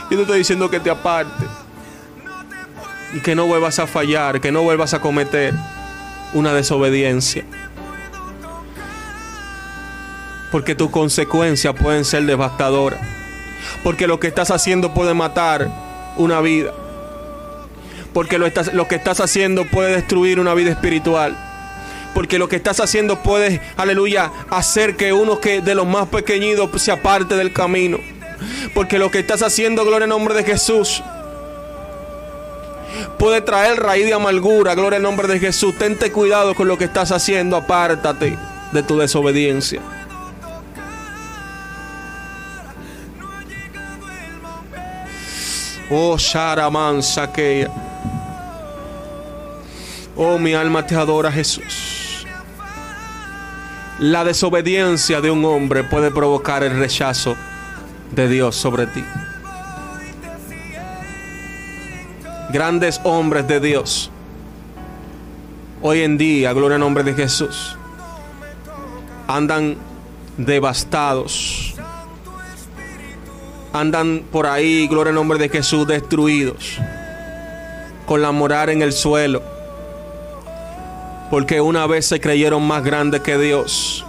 [0.09, 1.45] Yo te estoy diciendo que te aparte.
[3.13, 5.53] Y que no vuelvas a fallar, que no vuelvas a cometer
[6.33, 7.45] una desobediencia.
[10.51, 13.01] Porque tus consecuencias pueden ser devastadoras.
[13.83, 15.84] Porque lo que estás haciendo puede matar
[16.17, 16.71] una vida.
[18.13, 21.37] Porque lo, estás, lo que estás haciendo puede destruir una vida espiritual.
[22.13, 26.81] Porque lo que estás haciendo puede, aleluya, hacer que uno que de los más pequeñitos
[26.81, 27.99] se aparte del camino.
[28.73, 31.03] Porque lo que estás haciendo, gloria en nombre de Jesús,
[33.19, 35.77] puede traer raíz de amargura, gloria en nombre de Jesús.
[35.77, 38.37] Tente cuidado con lo que estás haciendo, apártate
[38.71, 39.81] de tu desobediencia.
[45.89, 47.69] Oh, Sharaman Sakeya.
[50.15, 52.25] Oh, mi alma te adora, Jesús.
[53.99, 57.35] La desobediencia de un hombre puede provocar el rechazo
[58.11, 59.03] de Dios sobre ti.
[62.51, 64.11] Grandes hombres de Dios.
[65.81, 67.77] Hoy en día, gloria al nombre de Jesús,
[69.27, 69.77] andan
[70.37, 71.64] devastados.
[73.75, 76.77] Andan por ahí, gloria al nombre de Jesús, destruidos.
[78.05, 79.43] Con la moral en el suelo.
[81.29, 84.05] Porque una vez se creyeron más grandes que Dios.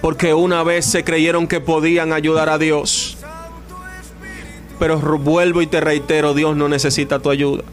[0.00, 3.18] Porque una vez se creyeron que podían ayudar a Dios.
[4.78, 7.64] Pero vuelvo y te reitero, Dios no necesita tu ayuda.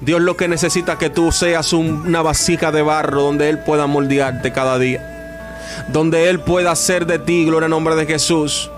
[0.00, 3.88] Dios lo que necesita es que tú seas una vasija de barro donde Él pueda
[3.88, 5.64] moldearte cada día.
[5.88, 8.70] Donde Él pueda hacer de ti, gloria en nombre de Jesús,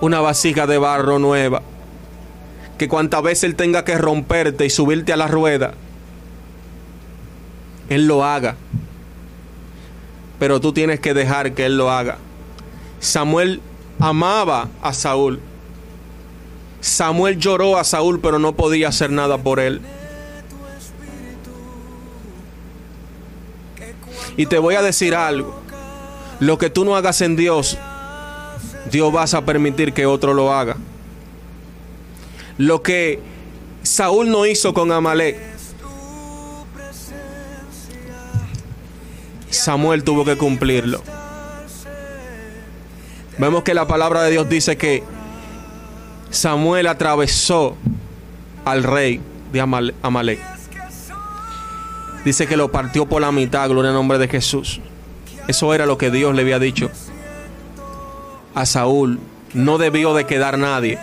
[0.00, 1.62] una vasija de barro nueva.
[2.78, 5.74] Que cuantas veces Él tenga que romperte y subirte a la rueda,
[7.88, 8.56] Él lo haga.
[10.38, 12.16] Pero tú tienes que dejar que Él lo haga.
[13.00, 13.60] Samuel
[13.98, 15.40] amaba a Saúl.
[16.80, 19.82] Samuel lloró a Saúl, pero no podía hacer nada por él.
[24.36, 25.60] Y te voy a decir algo.
[26.38, 27.76] Lo que tú no hagas en Dios,
[28.90, 30.76] Dios vas a permitir que otro lo haga.
[32.58, 33.20] Lo que
[33.82, 35.38] Saúl no hizo con Amalek,
[39.50, 41.02] Samuel tuvo que cumplirlo.
[43.38, 45.02] Vemos que la palabra de Dios dice que
[46.30, 47.76] Samuel atravesó
[48.64, 49.20] al rey
[49.52, 50.40] de Amalek.
[52.24, 54.80] Dice que lo partió por la mitad, gloria al nombre de Jesús.
[55.48, 56.90] Eso era lo que Dios le había dicho
[58.54, 59.18] a Saúl.
[59.54, 60.98] No debió de quedar nadie.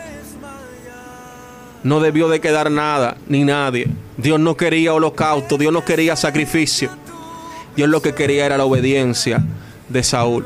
[1.84, 3.88] No debió de quedar nada ni nadie.
[4.18, 6.90] Dios no quería holocausto, Dios no quería sacrificio.
[7.76, 9.44] Dios lo que quería era la obediencia
[9.88, 10.46] de Saúl.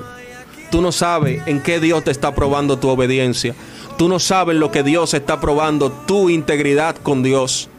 [0.69, 3.55] Tú no sabes en qué Dios te está probando tu obediencia.
[3.97, 7.69] Tú no sabes lo que Dios está probando, tu integridad con Dios.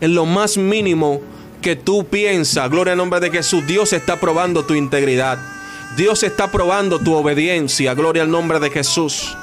[0.00, 1.20] En lo más mínimo
[1.62, 5.38] que tú piensas, gloria al nombre de Jesús, Dios está probando tu integridad.
[5.96, 9.36] Dios está probando tu obediencia, gloria al nombre de Jesús.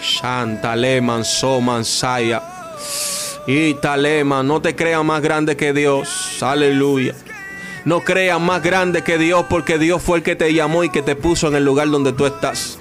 [0.00, 2.42] Shantaleman, Soman, Saya.
[3.46, 6.42] Y Talema, no te creas más grande que Dios.
[6.42, 7.14] Aleluya.
[7.84, 11.02] No creas más grande que Dios porque Dios fue el que te llamó y que
[11.02, 12.78] te puso en el lugar donde tú estás.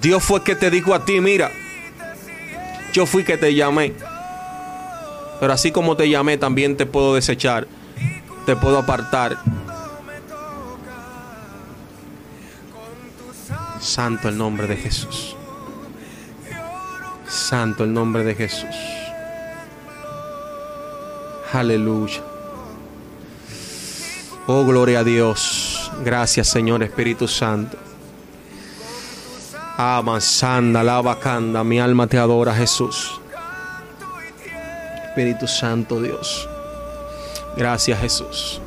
[0.00, 1.50] Dios fue el que te dijo a ti, mira,
[2.92, 3.92] yo fui que te llamé.
[5.40, 7.66] Pero así como te llamé, también te puedo desechar,
[8.44, 9.38] te puedo apartar.
[13.80, 15.36] Santo el nombre de Jesús.
[17.26, 18.76] Santo el nombre de Jesús.
[21.52, 22.22] Aleluya.
[24.46, 25.90] Oh, gloria a Dios.
[26.04, 27.78] Gracias, Señor Espíritu Santo.
[29.76, 33.20] Amasanda, lavacanda, mi alma te adora, Jesús.
[35.08, 36.48] Espíritu Santo Dios.
[37.56, 38.60] Gracias Jesús.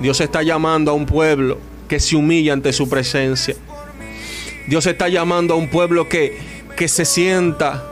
[0.00, 3.54] Dios está llamando a un pueblo que se humilla ante su presencia.
[4.66, 6.38] Dios está llamando a un pueblo que,
[6.76, 7.84] que se sienta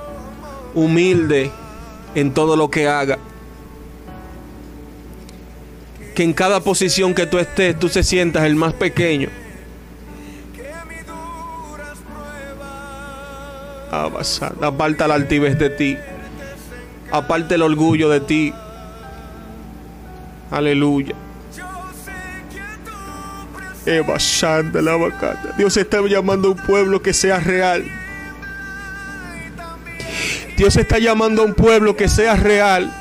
[0.74, 1.50] humilde
[2.14, 3.18] en todo lo que haga.
[6.14, 9.28] Que en cada posición que tú estés, tú se sientas el más pequeño
[13.90, 15.96] Aparta la altivez de ti.
[17.10, 18.54] Aparte el orgullo de ti.
[20.50, 21.14] Aleluya.
[23.86, 24.96] Eva Santa la
[25.56, 27.84] Dios está llamando a un pueblo que sea real.
[30.56, 32.92] Dios está llamando a un pueblo que sea real.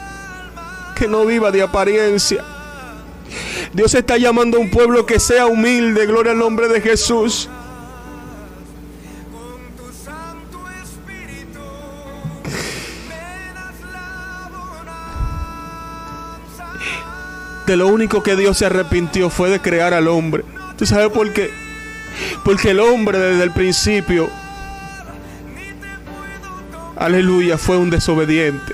[0.95, 2.43] Que no viva de apariencia.
[3.73, 6.05] Dios está llamando a un pueblo que sea humilde.
[6.05, 7.49] Gloria al nombre de Jesús.
[17.75, 20.43] Lo único que Dios se arrepintió fue de crear al hombre.
[20.77, 21.49] ¿Tú sabes por qué?
[22.43, 24.29] Porque el hombre desde el principio,
[26.95, 28.73] aleluya, fue un desobediente.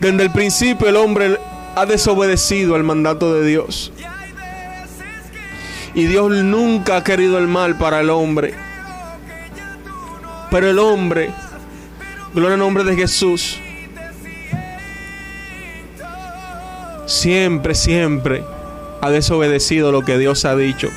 [0.00, 1.38] Desde el principio el hombre
[1.76, 3.92] ha desobedecido al mandato de Dios.
[5.94, 8.54] Y Dios nunca ha querido el mal para el hombre.
[10.50, 11.30] Pero el hombre,
[12.34, 13.58] gloria al nombre de Jesús,
[17.14, 18.44] siempre, siempre
[19.00, 20.90] ha desobedecido lo que Dios ha dicho.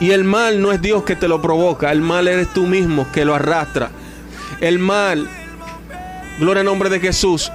[0.00, 3.06] Y el mal no es Dios que te lo provoca, el mal eres tú mismo
[3.12, 3.90] que lo arrastra.
[4.60, 5.28] El mal,
[6.38, 7.50] gloria al nombre de Jesús,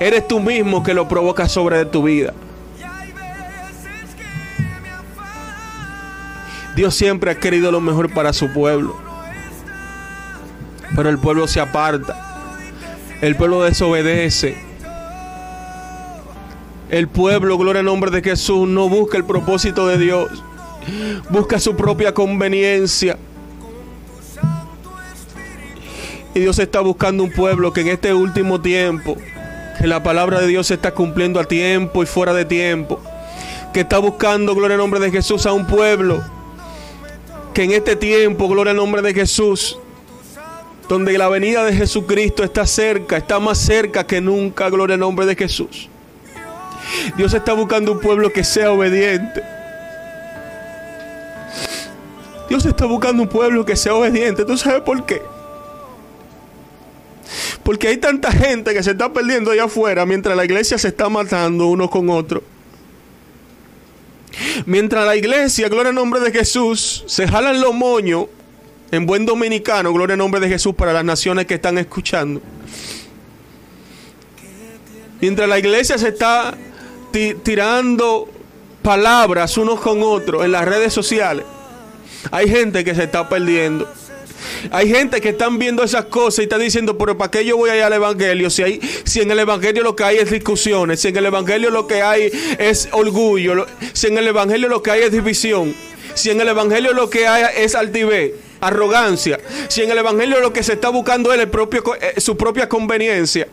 [0.00, 2.32] eres tú mismo que lo provocas sobre tu vida.
[6.74, 8.96] Dios siempre ha querido lo mejor para su pueblo.
[10.94, 12.27] Pero el pueblo se aparta.
[13.20, 14.56] El pueblo desobedece.
[16.90, 20.30] El pueblo, gloria al nombre de Jesús, no busca el propósito de Dios.
[21.28, 23.18] Busca su propia conveniencia.
[26.34, 29.16] Y Dios está buscando un pueblo que en este último tiempo,
[29.78, 33.00] que la palabra de Dios se está cumpliendo a tiempo y fuera de tiempo.
[33.74, 36.22] Que está buscando, gloria al nombre de Jesús, a un pueblo
[37.52, 39.78] que en este tiempo, gloria al nombre de Jesús,
[40.88, 45.26] donde la venida de Jesucristo está cerca, está más cerca que nunca, gloria al nombre
[45.26, 45.88] de Jesús.
[47.16, 49.42] Dios está buscando un pueblo que sea obediente.
[52.48, 54.46] Dios está buscando un pueblo que sea obediente.
[54.46, 55.20] ¿Tú sabes por qué?
[57.62, 61.10] Porque hay tanta gente que se está perdiendo allá afuera mientras la iglesia se está
[61.10, 62.42] matando uno con otro.
[64.64, 68.26] Mientras la iglesia, gloria al nombre de Jesús, se jalan los moños
[68.90, 72.40] en buen dominicano, gloria al nombre de Jesús para las naciones que están escuchando.
[75.20, 76.56] Mientras la iglesia se está
[77.42, 78.28] tirando
[78.82, 81.44] palabras unos con otros en las redes sociales,
[82.30, 83.88] hay gente que se está perdiendo.
[84.70, 87.70] Hay gente que están viendo esas cosas y está diciendo, pero ¿para qué yo voy
[87.70, 88.50] allá al Evangelio?
[88.50, 91.70] Si, hay, si en el Evangelio lo que hay es discusiones, si en el Evangelio
[91.70, 95.74] lo que hay es orgullo, si en el Evangelio lo que hay es división,
[96.14, 99.38] si en el Evangelio lo que hay es altivez, arrogancia,
[99.68, 102.68] si en el Evangelio lo que se está buscando es el propio, eh, su propia
[102.68, 103.48] conveniencia.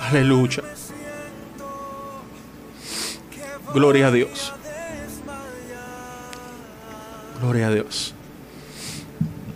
[0.00, 0.62] Aleluya.
[3.72, 4.52] Gloria a Dios.
[7.40, 8.14] Gloria a Dios.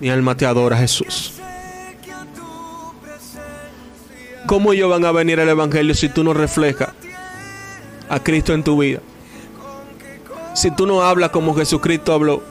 [0.01, 1.35] Mi alma te adora, Jesús.
[4.47, 6.89] ¿Cómo ellos van a venir al Evangelio si tú no reflejas
[8.09, 9.01] a Cristo en tu vida?
[10.55, 12.43] Si tú no hablas como Jesucristo habló.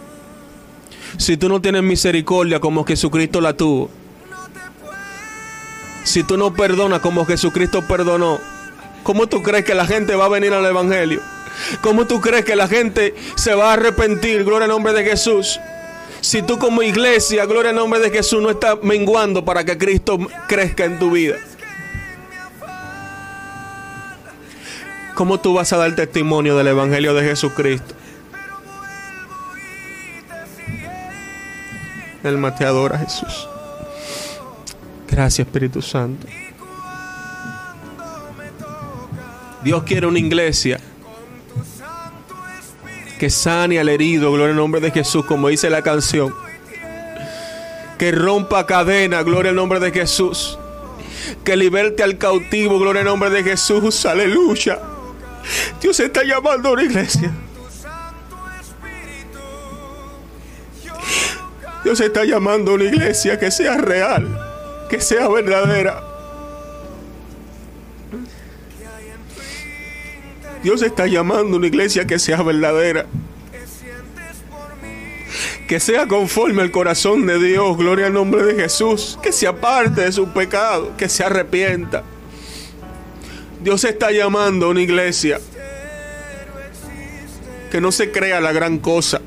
[1.18, 3.90] Si tú no tienes misericordia como Jesucristo la tuvo.
[6.04, 8.40] Si tú no perdonas como Jesucristo perdonó.
[9.04, 11.22] ¿Cómo tú crees que la gente va a venir al Evangelio?
[11.82, 14.44] ¿Cómo tú crees que la gente se va a arrepentir?
[14.44, 15.60] Gloria al nombre de Jesús.
[16.22, 20.18] Si tú como iglesia, gloria al nombre de Jesús, no estás menguando para que Cristo
[20.48, 21.36] crezca en tu vida.
[25.18, 27.96] ¿Cómo tú vas a dar testimonio del Evangelio de Jesucristo?
[32.24, 33.50] El mateador a Jesús.
[35.10, 36.28] Gracias Espíritu Santo.
[39.64, 40.80] Dios quiere una iglesia
[43.18, 46.32] que sane al herido, gloria al nombre de Jesús, como dice la canción.
[47.98, 50.60] Que rompa cadena, gloria al nombre de Jesús.
[51.44, 54.80] Que liberte al cautivo, gloria al nombre de Jesús, aleluya.
[55.82, 57.32] Dios está llamando a una iglesia.
[61.84, 64.28] Dios está llamando a una iglesia que sea real,
[64.90, 66.04] que sea verdadera.
[70.64, 73.06] Dios está llamando a una iglesia que sea verdadera.
[75.68, 79.18] Que sea conforme al corazón de Dios, gloria al nombre de Jesús.
[79.22, 82.04] Que se aparte de su pecado, que se arrepienta.
[83.62, 85.40] Dios está llamando a una iglesia
[87.72, 89.22] que no se crea la gran cosa.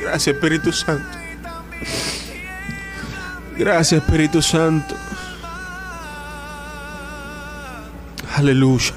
[0.00, 1.18] Gracias Espíritu Santo.
[3.58, 5.07] Gracias Espíritu Santo.
[8.38, 8.92] Aleluya.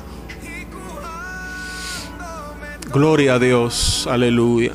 [2.93, 4.05] Gloria a Dios.
[4.07, 4.73] Aleluya.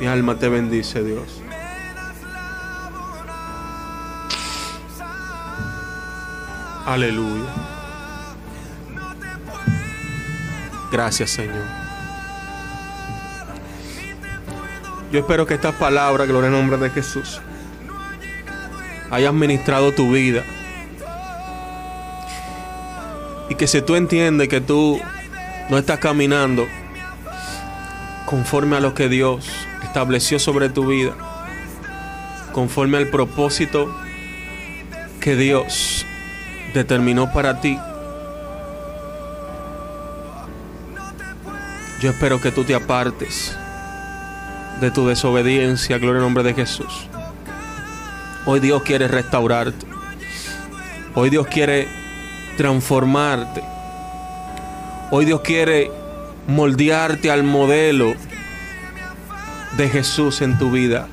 [0.00, 1.42] Mi alma te bendice, Dios.
[6.86, 7.50] Aleluya.
[10.90, 11.66] Gracias, Señor.
[15.12, 17.38] Yo espero que estas palabras, gloria en nombre de Jesús,
[19.10, 20.42] hayan ministrado tu vida.
[23.62, 24.98] Que si tú entiendes que tú
[25.70, 26.66] no estás caminando
[28.26, 29.48] conforme a lo que Dios
[29.84, 31.12] estableció sobre tu vida,
[32.50, 33.96] conforme al propósito
[35.20, 36.04] que Dios
[36.74, 37.78] determinó para ti,
[42.00, 43.56] Yo espero que tú te apartes
[44.80, 47.06] de tu desobediencia, gloria al nombre de Jesús.
[48.44, 49.86] Hoy Dios quiere restaurarte.
[51.14, 52.01] Hoy Dios quiere
[52.56, 53.62] transformarte.
[55.10, 55.90] Hoy Dios quiere
[56.46, 58.14] moldearte al modelo
[59.76, 61.08] de Jesús en tu vida.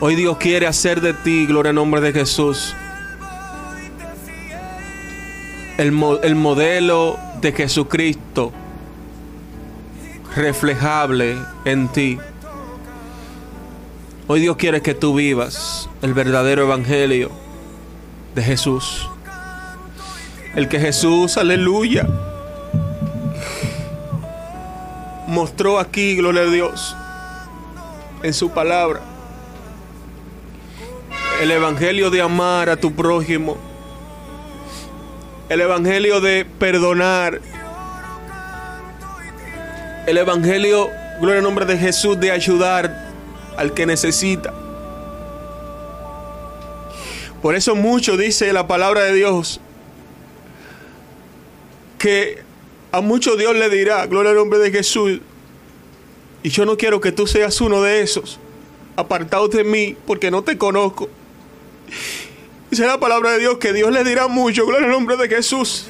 [0.00, 2.74] Hoy Dios quiere hacer de ti, gloria al nombre de Jesús,
[5.76, 5.92] el,
[6.22, 8.52] el modelo de Jesucristo
[10.34, 12.18] reflejable en ti.
[14.28, 17.30] Hoy Dios quiere que tú vivas el verdadero evangelio
[18.34, 19.08] de Jesús.
[20.58, 22.04] El que Jesús, aleluya,
[25.28, 26.96] mostró aquí, gloria a Dios,
[28.24, 29.00] en su palabra.
[31.40, 33.56] El evangelio de amar a tu prójimo.
[35.48, 37.40] El evangelio de perdonar.
[40.08, 40.88] El evangelio,
[41.20, 43.12] gloria al nombre de Jesús, de ayudar
[43.56, 44.52] al que necesita.
[47.40, 49.60] Por eso mucho dice la palabra de Dios
[51.98, 52.42] que
[52.92, 55.20] a mucho Dios le dirá, gloria al nombre de Jesús,
[56.42, 58.38] y yo no quiero que tú seas uno de esos,
[58.96, 61.08] apartados de mí, porque no te conozco.
[62.70, 65.88] Dice la palabra de Dios que Dios le dirá mucho, gloria al nombre de Jesús.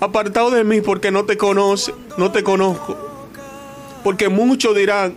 [0.00, 2.96] Apartado de mí porque no te conoce, no te conozco.
[4.02, 5.16] Porque muchos dirán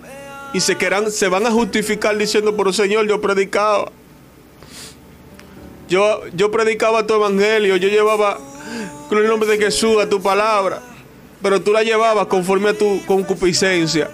[0.54, 0.78] y se,
[1.10, 3.92] se van a justificar diciendo, por Señor, yo predicaba.
[5.88, 8.40] Yo, yo predicaba tu evangelio, yo llevaba
[9.08, 10.82] con el nombre de Jesús a tu palabra,
[11.42, 14.10] pero tú la llevabas conforme a tu concupiscencia.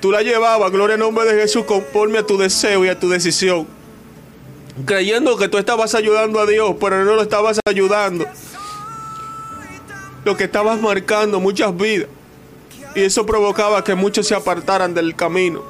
[0.00, 3.08] Tú la llevabas, gloria al nombre de Jesús, conforme a tu deseo y a tu
[3.08, 3.66] decisión.
[4.84, 8.26] Creyendo que tú estabas ayudando a Dios, pero no lo estabas ayudando.
[10.24, 12.08] Lo que estabas marcando muchas vidas.
[12.96, 15.62] Y eso provocaba que muchos se apartaran del camino.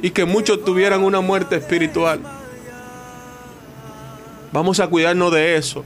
[0.00, 2.37] Y que muchos tuvieran una muerte espiritual.
[4.52, 5.84] Vamos a cuidarnos de eso.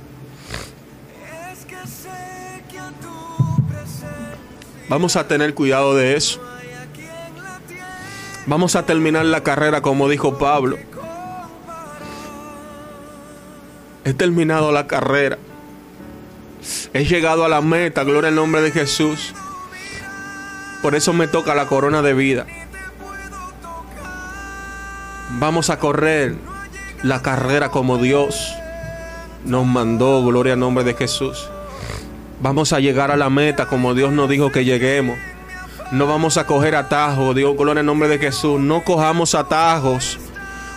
[4.88, 6.40] Vamos a tener cuidado de eso.
[8.46, 10.78] Vamos a terminar la carrera como dijo Pablo.
[14.04, 15.38] He terminado la carrera.
[16.92, 19.34] He llegado a la meta, gloria al nombre de Jesús.
[20.82, 22.46] Por eso me toca la corona de vida.
[25.38, 26.36] Vamos a correr
[27.03, 28.55] la carrera como Dios
[29.44, 31.48] nos mandó, gloria al nombre de Jesús.
[32.40, 35.18] Vamos a llegar a la meta como Dios nos dijo que lleguemos.
[35.90, 38.61] No vamos a coger atajos, Dios, gloria al nombre de Jesús.
[38.61, 40.18] No cojamos atajos.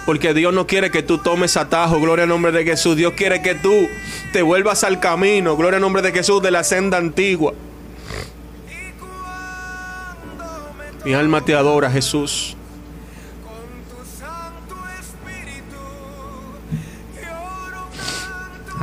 [0.05, 2.95] Porque Dios no quiere que tú tomes atajos, gloria al nombre de Jesús.
[2.95, 3.73] Dios quiere que tú
[4.33, 7.53] te vuelvas al camino, gloria al nombre de Jesús, de la senda antigua.
[11.03, 12.55] Mi alma te adora, Jesús.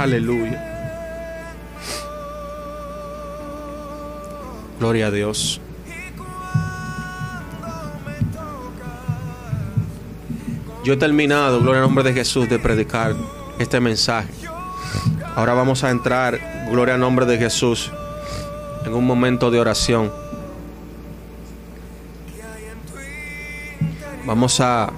[0.02, 0.60] Aleluya.
[4.80, 5.60] Gloria a Dios.
[10.82, 13.14] Yo he terminado, gloria al nombre de Jesús, de predicar
[13.60, 14.32] este mensaje.
[15.36, 17.92] Ahora vamos a entrar, gloria al nombre de Jesús,
[18.84, 20.10] en un momento de oración.
[24.26, 24.92] Vamos a,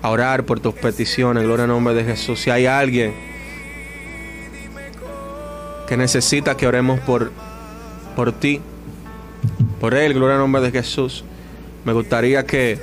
[0.00, 2.40] orar por tus peticiones, gloria al nombre de Jesús.
[2.40, 3.27] Si hay alguien
[5.88, 7.32] que necesita que oremos por
[8.18, 8.60] por ti,
[9.80, 11.22] por Él, gloria al nombre de Jesús.
[11.84, 12.80] Me gustaría que,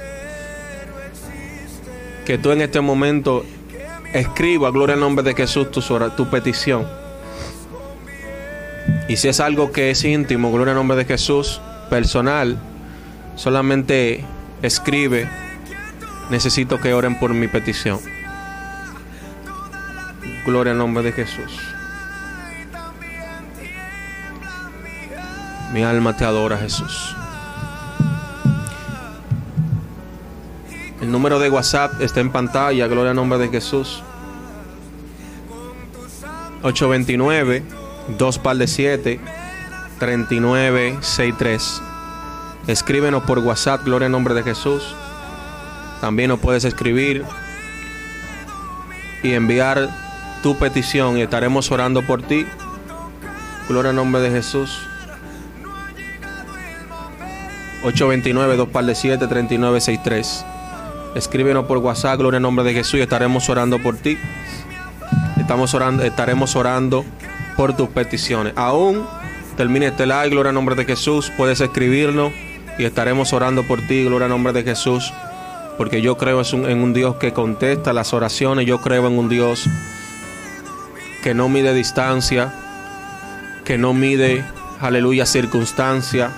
[2.26, 3.46] que tú en este momento
[4.14, 6.88] escribas, gloria al nombre de Jesús, tu, tu petición.
[9.10, 12.58] Y si es algo que es íntimo, gloria al nombre de Jesús, personal,
[13.36, 14.24] solamente
[14.62, 15.28] escribe,
[16.30, 18.00] necesito que oren por mi petición.
[20.46, 21.75] Gloria al nombre de Jesús.
[25.74, 27.16] Mi alma te adora, Jesús.
[31.02, 34.02] El número de WhatsApp está en pantalla, gloria al nombre de Jesús.
[36.64, 37.64] 829
[38.18, 39.20] 2 par de 7
[40.00, 41.82] 3963.
[42.68, 44.96] Escríbenos por WhatsApp, gloria al nombre de Jesús.
[46.02, 47.24] También nos puedes escribir
[49.24, 49.90] y enviar
[50.44, 52.46] tu petición y estaremos orando por ti.
[53.68, 54.88] Gloria al nombre de Jesús.
[57.86, 60.46] 829 2 par de 7 3963.
[61.14, 64.18] Escríbenos por WhatsApp, gloria en nombre de Jesús y estaremos orando por ti.
[65.40, 67.06] Estamos orando, estaremos orando
[67.56, 68.54] por tus peticiones.
[68.56, 69.06] Aún
[69.56, 72.34] termine este live, gloria al nombre de Jesús, puedes escribirnos
[72.80, 75.14] y estaremos orando por ti, gloria al nombre de Jesús,
[75.78, 79.70] porque yo creo en un Dios que contesta las oraciones, yo creo en un Dios
[81.24, 82.52] que no mide distancia,
[83.64, 84.44] que no mide,
[84.82, 86.32] aleluya, circunstancia.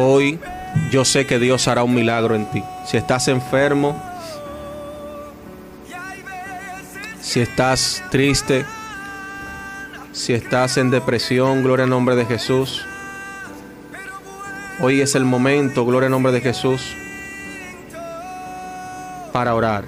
[0.00, 0.38] Hoy
[0.92, 2.62] yo sé que Dios hará un milagro en ti.
[2.86, 4.00] Si estás enfermo,
[7.20, 8.64] si estás triste,
[10.12, 12.86] si estás en depresión, gloria al nombre de Jesús.
[14.78, 16.94] Hoy es el momento, gloria al nombre de Jesús,
[19.32, 19.82] para orar.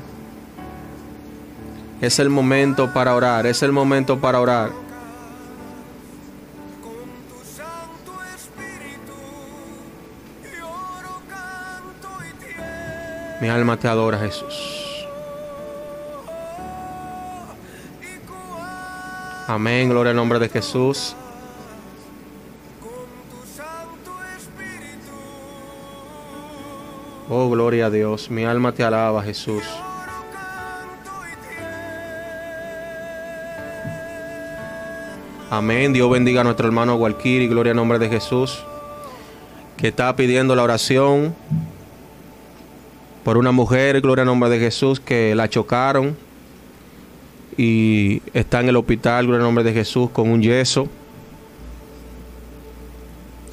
[2.01, 4.90] Es el momento para orar, es el momento para orar.
[13.41, 15.07] Mi alma te adora, Jesús.
[19.47, 21.17] Amén, gloria al nombre de Jesús.
[27.29, 28.31] Oh, gloria a Dios.
[28.31, 29.63] Mi alma te alaba, Jesús.
[35.49, 35.93] Amén.
[35.93, 38.65] Dios bendiga a nuestro hermano y Gloria al nombre de Jesús.
[39.77, 41.35] Que está pidiendo la oración
[43.25, 44.01] por una mujer.
[44.01, 45.01] Gloria al nombre de Jesús.
[45.01, 46.17] Que la chocaron
[47.57, 50.89] y está en el hospital, gloria al nombre de Jesús, con un yeso.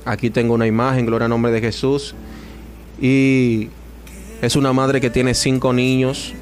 [0.06, 2.16] Aquí tengo una imagen, gloria al nombre de Jesús.
[3.02, 3.70] Y
[4.42, 6.34] es una madre que tiene cinco niños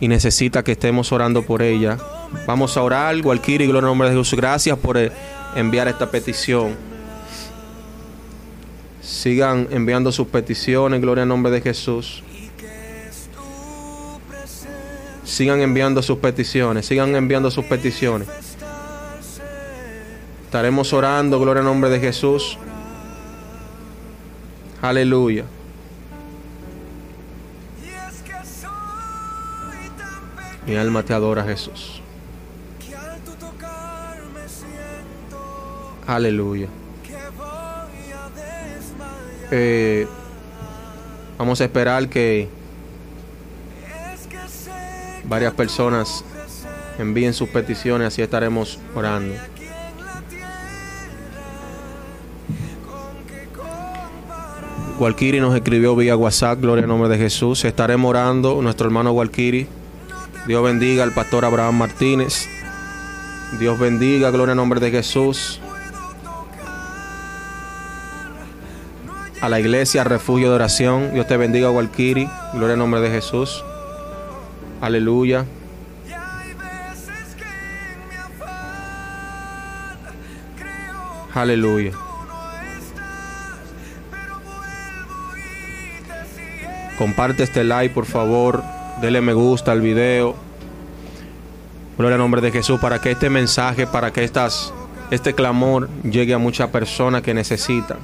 [0.00, 1.98] y necesita que estemos orando por ella.
[2.46, 4.34] Vamos a orar, y gloria al nombre de Jesús.
[4.34, 5.12] Gracias por eh,
[5.54, 6.74] enviar esta petición.
[9.06, 12.24] Sigan enviando sus peticiones, gloria al nombre de Jesús.
[15.22, 18.26] Sigan enviando sus peticiones, sigan enviando sus peticiones.
[20.44, 22.58] Estaremos orando, gloria al nombre de Jesús.
[24.82, 25.44] Aleluya.
[30.66, 32.02] Mi alma te adora, Jesús.
[36.08, 36.68] Aleluya.
[39.50, 40.06] Eh,
[41.38, 42.48] vamos a esperar que
[45.28, 46.24] varias personas
[46.98, 49.34] envíen sus peticiones, así estaremos orando.
[54.98, 57.66] Walkiri nos escribió vía WhatsApp, gloria al nombre de Jesús.
[57.66, 59.66] Estaremos orando, nuestro hermano Walkiri.
[60.46, 62.48] Dios bendiga al pastor Abraham Martínez.
[63.58, 65.60] Dios bendiga, gloria al nombre de Jesús.
[69.46, 71.14] A la iglesia, refugio de oración.
[71.14, 72.28] Dios te bendiga, Walkiri.
[72.54, 73.62] Gloria al nombre de Jesús.
[74.80, 75.44] Aleluya.
[81.32, 81.92] Aleluya.
[86.98, 88.64] Comparte este like, por favor.
[89.00, 90.34] Dele me gusta al video.
[91.96, 94.74] Gloria al nombre de Jesús para que este mensaje, para que estas,
[95.12, 97.98] este clamor llegue a muchas personas que necesitan.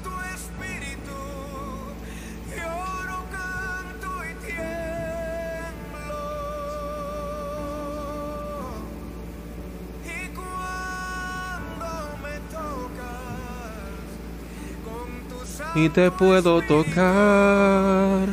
[15.74, 18.28] Y te puedo tocar.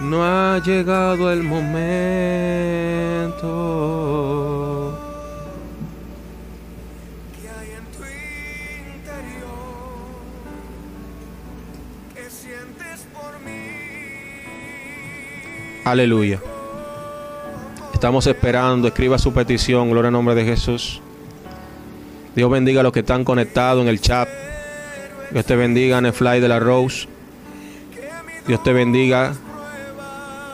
[0.00, 1.70] No ha llegado el momento.
[15.84, 16.40] Aleluya.
[17.92, 21.00] Estamos esperando, escriba su petición, gloria al nombre de Jesús.
[22.36, 24.28] Dios bendiga a los que están conectados en el chat.
[25.30, 27.06] Dios te bendiga, Nefly de la Rose.
[28.46, 29.32] Dios te bendiga.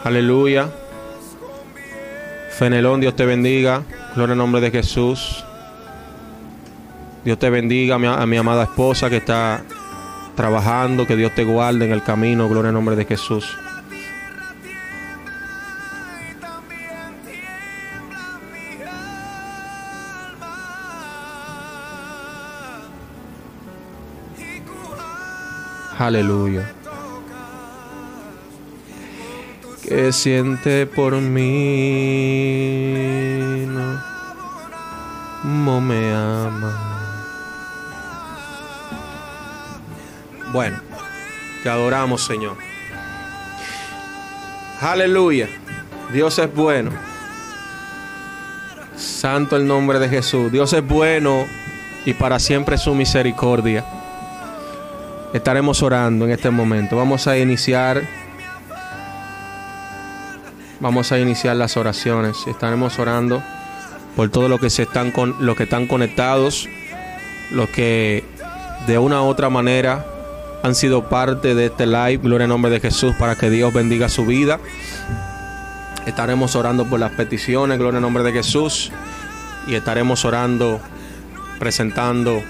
[0.05, 0.69] Aleluya.
[2.59, 3.83] Fenelón, Dios te bendiga.
[4.15, 5.45] Gloria al nombre de Jesús.
[7.25, 9.63] Dios te bendiga a mi, amada esposa que está
[10.35, 11.07] trabajando.
[11.07, 12.47] Que Dios te guarde en el camino.
[12.49, 13.57] Gloria al nombre de Jesús.
[26.07, 26.63] Aleluya.
[29.83, 31.43] Que siente por mí,
[35.43, 36.73] no, me ama.
[40.53, 40.79] Bueno,
[41.65, 42.57] te adoramos, Señor.
[44.81, 45.49] Aleluya.
[46.13, 46.93] Dios es bueno.
[48.95, 50.53] Santo el nombre de Jesús.
[50.53, 51.47] Dios es bueno
[52.05, 53.96] y para siempre su misericordia.
[55.37, 56.97] Estaremos orando en este momento.
[56.97, 58.03] Vamos a iniciar.
[60.81, 62.39] Vamos a iniciar las oraciones.
[62.47, 63.43] Estaremos orando
[64.17, 66.71] por todos los que se están con los que están conectados,
[67.51, 68.25] los que
[68.87, 70.07] de una u otra manera
[70.63, 72.17] han sido parte de este live.
[72.17, 74.59] Gloria en nombre de Jesús para que Dios bendiga su vida.
[76.07, 78.91] Estaremos orando por las peticiones, gloria en nombre de Jesús.
[79.67, 80.81] Y estaremos orando,
[81.59, 82.43] presentando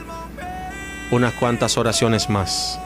[1.10, 2.78] unas cuantas oraciones más.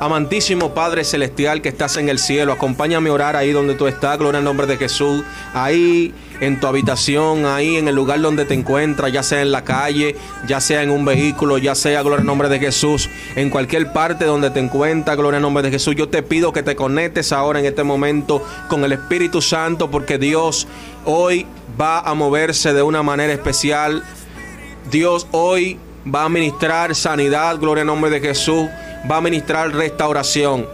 [0.00, 4.18] Amantísimo Padre Celestial que estás en el cielo, acompáñame a orar ahí donde tú estás,
[4.18, 5.22] gloria al nombre de Jesús,
[5.52, 9.62] ahí en tu habitación, ahí en el lugar donde te encuentras, ya sea en la
[9.62, 13.92] calle, ya sea en un vehículo, ya sea, gloria al nombre de Jesús, en cualquier
[13.92, 15.94] parte donde te encuentras, gloria al nombre de Jesús.
[15.94, 20.16] Yo te pido que te conectes ahora en este momento con el Espíritu Santo porque
[20.16, 20.66] Dios
[21.04, 21.44] hoy
[21.78, 24.02] va a moverse de una manera especial.
[24.90, 28.68] Dios hoy va a ministrar sanidad, gloria al nombre de Jesús
[29.08, 30.66] va a ministrar restauración.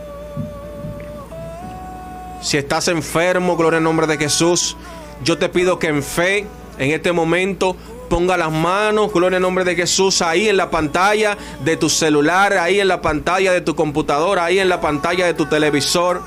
[2.43, 4.77] Si estás enfermo, gloria al nombre de Jesús,
[5.23, 6.47] yo te pido que en fe,
[6.79, 7.77] en este momento,
[8.09, 12.53] ponga las manos, gloria al nombre de Jesús, ahí en la pantalla de tu celular,
[12.55, 16.23] ahí en la pantalla de tu computadora, ahí en la pantalla de tu televisor.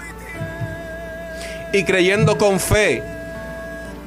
[1.72, 3.04] Y creyendo con fe,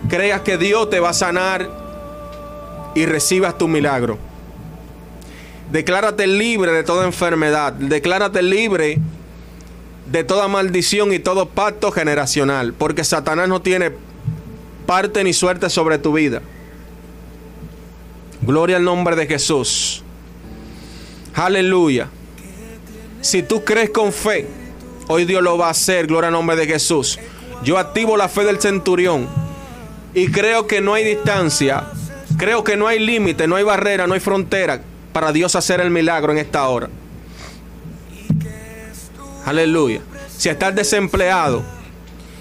[0.08, 1.70] creas que Dios te va a sanar
[2.94, 4.18] y recibas tu milagro.
[5.72, 7.72] Declárate libre de toda enfermedad.
[7.72, 8.98] Declárate libre
[10.04, 12.74] de toda maldición y todo pacto generacional.
[12.74, 13.90] Porque Satanás no tiene
[14.84, 16.42] parte ni suerte sobre tu vida.
[18.42, 20.04] Gloria al nombre de Jesús.
[21.34, 22.10] Aleluya.
[23.22, 24.46] Si tú crees con fe,
[25.08, 26.06] hoy Dios lo va a hacer.
[26.06, 27.18] Gloria al nombre de Jesús.
[27.64, 29.26] Yo activo la fe del centurión.
[30.12, 31.84] Y creo que no hay distancia.
[32.36, 34.82] Creo que no hay límite, no hay barrera, no hay frontera
[35.12, 36.88] para Dios hacer el milagro en esta hora.
[39.44, 40.00] Aleluya.
[40.36, 41.62] Si estás desempleado,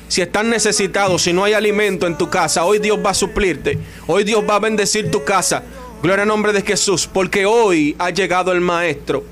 [0.07, 3.79] si estás necesitado, si no hay alimento en tu casa, hoy Dios va a suplirte.
[4.07, 5.63] Hoy Dios va a bendecir tu casa.
[6.01, 9.23] Gloria al nombre de Jesús, porque hoy ha llegado el maestro.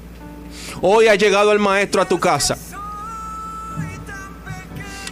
[0.82, 2.58] Hoy ha llegado el maestro a tu casa.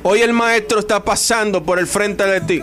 [0.03, 2.61] Hoy el maestro está pasando por el frente de ti.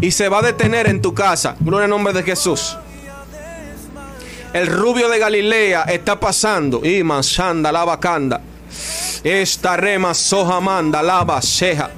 [0.00, 1.56] Y se va a detener en tu casa.
[1.58, 2.76] Gloria al nombre de Jesús.
[4.56, 6.80] El rubio de Galilea está pasando.
[6.82, 8.40] Y Shanda lava canda.
[9.22, 10.12] Esta rema
[10.62, 11.90] manda lava sheja.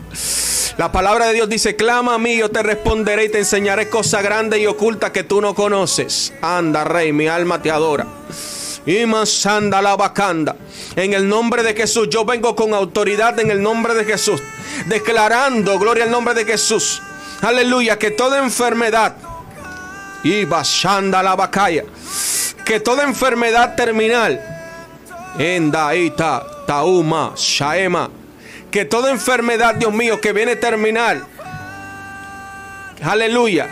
[0.76, 4.24] La palabra de Dios dice, clama a mí, yo te responderé y te enseñaré cosas
[4.24, 6.32] grandes y ocultas que tú no conoces.
[6.42, 8.08] Anda, rey, mi alma te adora.
[8.84, 10.56] Y Shanda lava canda.
[10.96, 14.42] En el nombre de Jesús, yo vengo con autoridad en el nombre de Jesús.
[14.86, 17.00] Declarando, gloria al nombre de Jesús.
[17.40, 19.14] Aleluya, que toda enfermedad.
[20.24, 21.84] Y Shanda la vacaya
[22.68, 24.38] que toda enfermedad terminal,
[25.38, 28.10] Endaita, Tauma, Shaema,
[28.70, 31.24] que toda enfermedad, Dios mío, que viene terminal,
[33.02, 33.68] aleluya,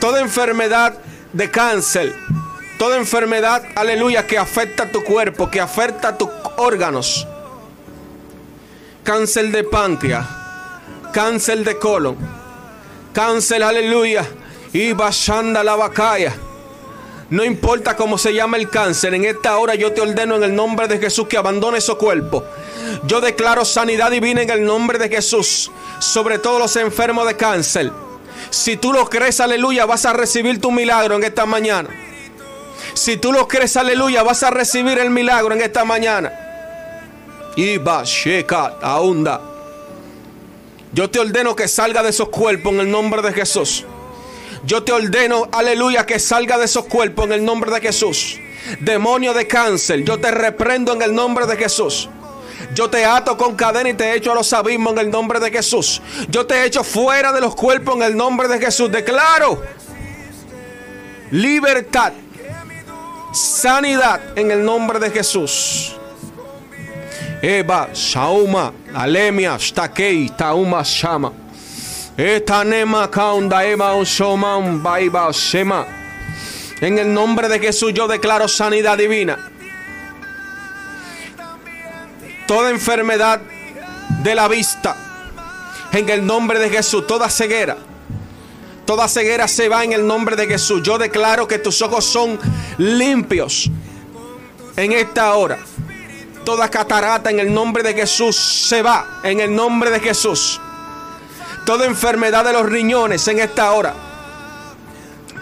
[0.00, 0.98] toda enfermedad
[1.34, 2.16] de cáncer,
[2.78, 7.28] toda enfermedad, aleluya, que afecta a tu cuerpo, que afecta a tus órganos,
[9.04, 10.26] cáncer de páncreas,
[11.12, 12.16] cáncer de colon,
[13.12, 14.26] cáncer, aleluya,
[14.72, 16.32] y bashanda la vacaya
[17.28, 20.54] no importa cómo se llama el cáncer, en esta hora yo te ordeno en el
[20.54, 22.44] nombre de Jesús que abandone su cuerpo.
[23.04, 27.90] Yo declaro sanidad divina en el nombre de Jesús sobre todos los enfermos de cáncer.
[28.50, 31.90] Si tú lo crees, aleluya, vas a recibir tu milagro en esta mañana.
[32.94, 36.32] Si tú lo crees, aleluya, vas a recibir el milagro en esta mañana.
[37.56, 39.40] Iba, Sheka, Aunda.
[40.92, 43.84] Yo te ordeno que salga de esos cuerpos en el nombre de Jesús.
[44.64, 48.38] Yo te ordeno, aleluya, que salga de esos cuerpos en el nombre de Jesús.
[48.80, 52.08] Demonio de cáncer, yo te reprendo en el nombre de Jesús.
[52.74, 55.50] Yo te ato con cadena y te echo a los abismos en el nombre de
[55.50, 56.02] Jesús.
[56.28, 58.90] Yo te echo fuera de los cuerpos en el nombre de Jesús.
[58.90, 59.62] Declaro
[61.30, 62.12] libertad,
[63.32, 65.96] sanidad en el nombre de Jesús.
[67.42, 71.32] Eva, Shauma, Alemia, Stakei, Tauma, Shama.
[76.80, 79.38] En el nombre de Jesús yo declaro sanidad divina.
[82.46, 83.42] Toda enfermedad
[84.22, 84.96] de la vista.
[85.92, 87.06] En el nombre de Jesús.
[87.06, 87.76] Toda ceguera.
[88.86, 90.82] Toda ceguera se va en el nombre de Jesús.
[90.82, 92.38] Yo declaro que tus ojos son
[92.78, 93.70] limpios.
[94.74, 95.58] En esta hora.
[96.46, 99.20] Toda catarata en el nombre de Jesús se va.
[99.22, 100.60] En el nombre de Jesús
[101.66, 103.92] Toda enfermedad de los riñones en esta hora.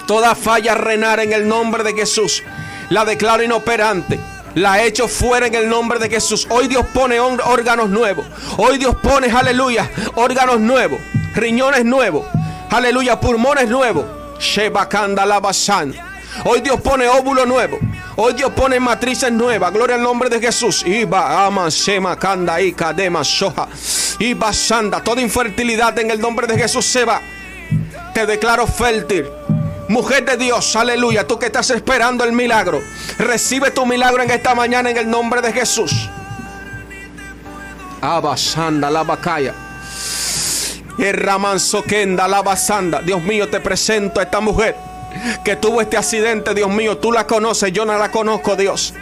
[0.07, 2.43] Toda falla renal en el nombre de Jesús.
[2.89, 4.19] La declaro inoperante.
[4.55, 6.47] La he hecho fuera en el nombre de Jesús.
[6.49, 8.25] Hoy Dios pone órganos nuevos.
[8.57, 10.99] Hoy Dios pone, aleluya, órganos nuevos.
[11.35, 12.25] Riñones nuevos.
[12.71, 14.07] Aleluya, pulmones nuevos.
[14.39, 15.95] Shebakanda Labasan.
[16.43, 17.79] Hoy Dios pone óvulo nuevo.
[18.17, 19.73] Hoy Dios pone matrices nuevas.
[19.73, 20.85] Gloria al nombre de Jesús.
[20.85, 23.69] Iba ama shema kanda y kadema shoha.
[24.19, 25.03] Iba sanda.
[25.03, 27.21] Toda infertilidad en el nombre de Jesús se va.
[28.13, 29.27] Te declaro fértil.
[29.89, 31.27] Mujer de Dios, aleluya.
[31.27, 32.83] Tú que estás esperando el milagro.
[33.19, 36.09] Recibe tu milagro en esta mañana en el nombre de Jesús.
[38.01, 39.55] Abasanda la bacaya.
[40.99, 41.29] El
[41.89, 43.01] Kenda la basanda.
[43.03, 44.94] Dios mío, te presento a esta mujer
[45.45, 48.95] que tuvo este accidente, Dios mío, tú la conoces, yo no la conozco, Dios.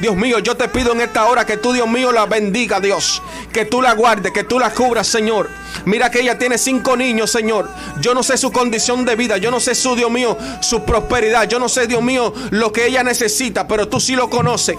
[0.00, 3.22] Dios mío, yo te pido en esta hora que tú, Dios mío, la bendiga, Dios.
[3.52, 5.48] Que tú la guardes, que tú la cubras, Señor.
[5.86, 7.70] Mira que ella tiene cinco niños, Señor.
[8.00, 11.48] Yo no sé su condición de vida, yo no sé su, Dios mío, su prosperidad.
[11.48, 14.76] Yo no sé, Dios mío, lo que ella necesita, pero tú sí lo conoces.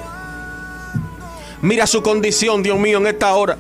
[1.61, 3.57] Mira su condición, Dios mío, en esta hora.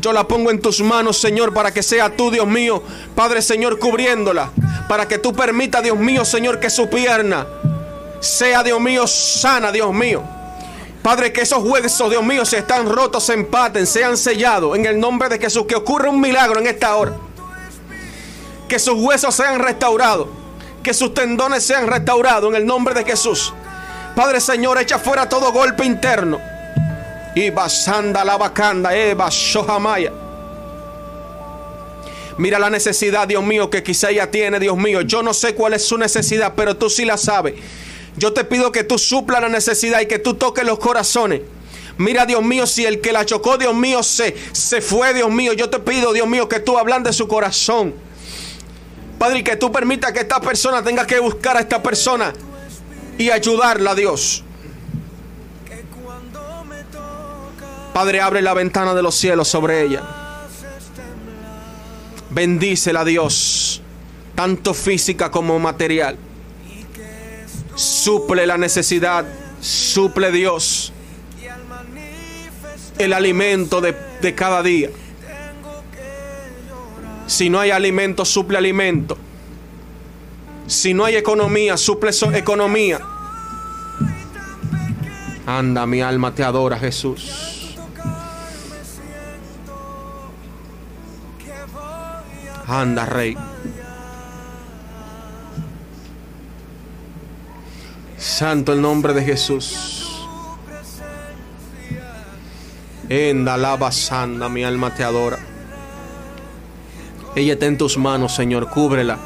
[0.00, 2.82] Yo la pongo en tus manos, Señor, para que sea tú, Dios mío,
[3.14, 4.50] Padre Señor, cubriéndola.
[4.88, 7.46] Para que tú permita, Dios mío, Señor, que su pierna
[8.20, 10.22] sea, Dios mío, sana, Dios mío.
[11.02, 14.98] Padre, que esos huesos, Dios mío, se están rotos, se empaten, sean sellados en el
[14.98, 15.64] nombre de Jesús.
[15.66, 17.14] Que ocurra un milagro en esta hora.
[18.68, 20.28] Que sus huesos sean restaurados.
[20.82, 23.54] Que sus tendones sean restaurados en el nombre de Jesús.
[24.14, 26.40] Padre Señor, echa fuera todo golpe interno
[27.38, 30.12] y basanda la bacanda, Eva Shohamaya.
[32.36, 35.02] Mira la necesidad, Dios mío, que quizá ella tiene, Dios mío.
[35.02, 37.54] Yo no sé cuál es su necesidad, pero tú sí la sabes.
[38.16, 41.42] Yo te pido que tú supla la necesidad y que tú toques los corazones.
[41.96, 45.52] Mira, Dios mío, si el que la chocó, Dios mío, se, se fue, Dios mío.
[45.52, 47.94] Yo te pido, Dios mío, que tú hablan de su corazón.
[49.16, 52.32] Padre, que tú permitas que esta persona tenga que buscar a esta persona
[53.16, 54.44] y ayudarla, Dios.
[57.98, 60.04] Padre, abre la ventana de los cielos sobre ella.
[62.30, 63.82] Bendícela, Dios,
[64.36, 66.16] tanto física como material.
[67.74, 69.26] Suple la necesidad,
[69.60, 70.92] suple Dios
[72.98, 74.90] el alimento de, de cada día.
[77.26, 79.18] Si no hay alimento, suple alimento.
[80.68, 83.00] Si no hay economía, suple economía.
[85.44, 87.57] Anda, mi alma te adora, Jesús.
[92.68, 93.34] Anda, Rey.
[98.18, 100.28] Santo el nombre de Jesús.
[103.08, 105.38] Enda, lava, sanda, mi alma te adora.
[107.34, 109.18] Ella está en tus manos, Señor, cúbrela.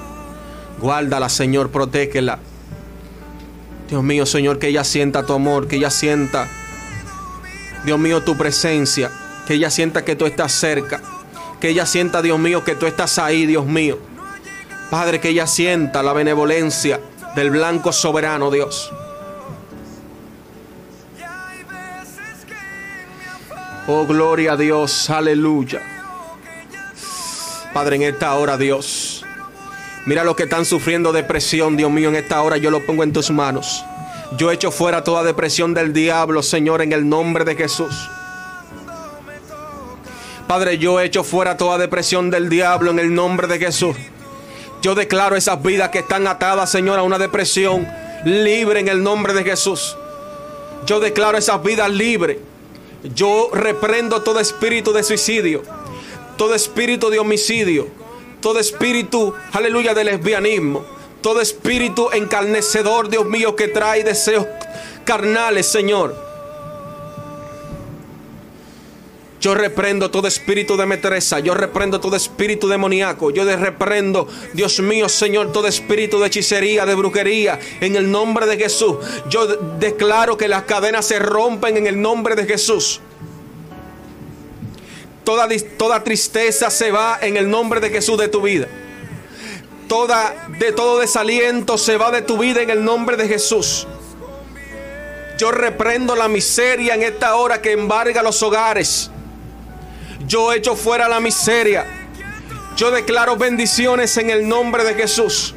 [0.79, 2.39] Guárdala, Señor, protégela.
[3.89, 6.47] Dios mío, Señor, que ella sienta tu amor, que ella sienta,
[7.85, 9.11] Dios mío, tu presencia,
[9.47, 11.01] que ella sienta que tú estás cerca.
[11.63, 13.97] Que ella sienta, Dios mío, que tú estás ahí, Dios mío.
[14.91, 17.01] Padre, que ella sienta la benevolencia
[17.37, 18.93] del blanco soberano, Dios.
[23.87, 25.81] Oh, gloria a Dios, aleluya.
[27.73, 29.25] Padre, en esta hora, Dios.
[30.05, 33.13] Mira los que están sufriendo depresión, Dios mío, en esta hora yo lo pongo en
[33.13, 33.85] tus manos.
[34.37, 38.11] Yo echo fuera toda depresión del diablo, Señor, en el nombre de Jesús.
[40.47, 43.97] Padre, yo echo fuera toda depresión del diablo en el nombre de Jesús.
[44.83, 47.87] Yo declaro esas vidas que están atadas, Señor, a una depresión
[48.25, 49.97] libre en el nombre de Jesús.
[50.87, 52.39] Yo declaro esas vidas libres.
[53.15, 55.63] Yo reprendo todo espíritu de suicidio,
[56.37, 57.89] todo espíritu de homicidio,
[58.41, 60.85] todo espíritu, aleluya, de lesbianismo,
[61.21, 64.47] todo espíritu encarnecedor, Dios mío, que trae deseos
[65.05, 66.32] carnales, Señor.
[69.43, 71.41] Yo reprendo todo espíritu de metresa.
[71.41, 73.33] Yo reprendo todo espíritu demoníaco.
[73.33, 77.59] Yo reprendo, Dios mío, Señor, todo espíritu de hechicería, de brujería.
[77.81, 78.99] En el nombre de Jesús.
[79.29, 83.01] Yo declaro que las cadenas se rompen en el nombre de Jesús.
[85.25, 88.69] Toda, toda tristeza se va en el nombre de Jesús de tu vida.
[89.89, 93.89] Toda, de todo desaliento se va de tu vida en el nombre de Jesús.
[95.37, 99.11] Yo reprendo la miseria en esta hora que embarga los hogares.
[100.33, 101.85] Yo echo fuera la miseria.
[102.75, 105.55] Yo declaro bendiciones en el nombre de Jesús.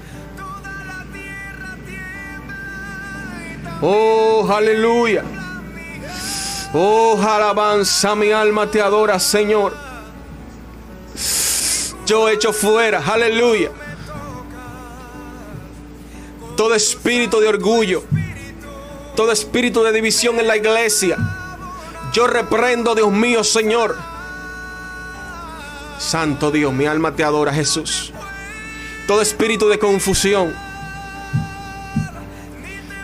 [3.81, 5.23] Oh, aleluya.
[6.73, 9.73] Oh, alabanza, mi alma te adora, Señor.
[12.05, 13.71] Yo echo fuera, aleluya.
[16.57, 18.03] Todo espíritu de orgullo,
[19.15, 21.15] todo espíritu de división en la iglesia.
[22.11, 24.14] Yo reprendo, Dios mío, Señor.
[25.97, 28.11] Santo Dios, mi alma te adora, Jesús.
[29.07, 30.53] Todo espíritu de confusión.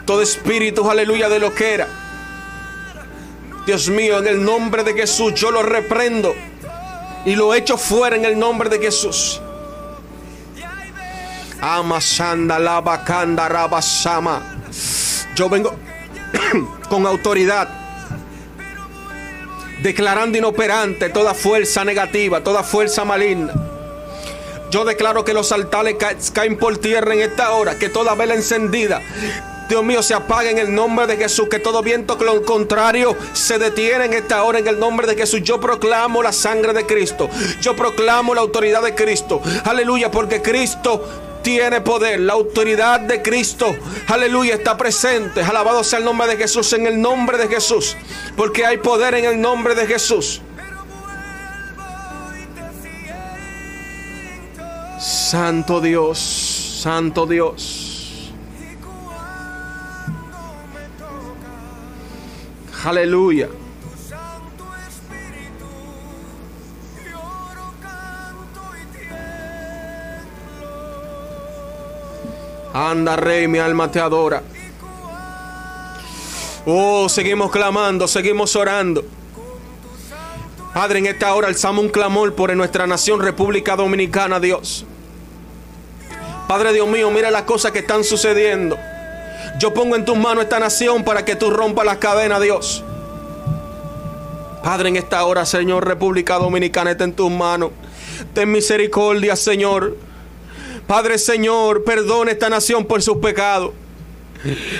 [0.05, 1.87] Todo espíritu, aleluya, de lo que era.
[3.65, 6.33] Dios mío, en el nombre de Jesús, yo lo reprendo
[7.25, 9.39] y lo echo fuera en el nombre de Jesús.
[11.61, 14.41] Amasanda la rabasama.
[15.35, 15.75] Yo vengo
[16.89, 17.80] con autoridad
[19.81, 23.53] declarando inoperante toda fuerza negativa, toda fuerza maligna.
[24.69, 25.95] Yo declaro que los altares
[26.33, 29.01] caen por tierra en esta hora, que toda vela encendida
[29.71, 31.47] Dios mío, se apague en el nombre de Jesús.
[31.47, 35.15] Que todo viento que lo contrario se detiene en esta hora en el nombre de
[35.15, 35.41] Jesús.
[35.43, 37.29] Yo proclamo la sangre de Cristo.
[37.61, 39.41] Yo proclamo la autoridad de Cristo.
[39.63, 41.07] Aleluya, porque Cristo
[41.41, 42.19] tiene poder.
[42.19, 43.75] La autoridad de Cristo,
[44.07, 45.41] aleluya, está presente.
[45.41, 47.95] Alabado sea el nombre de Jesús, en el nombre de Jesús.
[48.35, 50.41] Porque hay poder en el nombre de Jesús.
[54.99, 56.19] Santo Dios,
[56.81, 58.31] Santo Dios.
[62.83, 63.47] Aleluya.
[72.89, 74.41] Anda, Rey, mi alma te adora.
[76.65, 79.03] Oh, seguimos clamando, seguimos orando.
[80.73, 84.83] Padre, en esta hora alzamos un clamor por nuestra nación, República Dominicana, Dios.
[86.47, 88.79] Padre Dios mío, mira las cosas que están sucediendo.
[89.59, 92.83] Yo pongo en tus manos esta nación para que tú rompas las cadenas, Dios.
[94.63, 97.69] Padre, en esta hora, Señor, República Dominicana está en tus manos.
[98.33, 99.97] Ten misericordia, Señor.
[100.91, 103.71] Padre, Señor, perdona esta nación por sus pecados.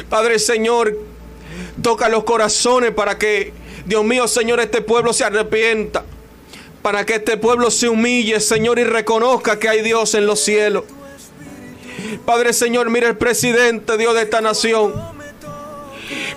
[0.10, 0.98] Padre, Señor,
[1.82, 3.54] toca los corazones para que,
[3.86, 6.04] Dios mío, Señor, este pueblo se arrepienta.
[6.82, 10.84] Para que este pueblo se humille, Señor, y reconozca que hay Dios en los cielos.
[12.26, 14.94] Padre Señor, mira el presidente, Dios de esta nación.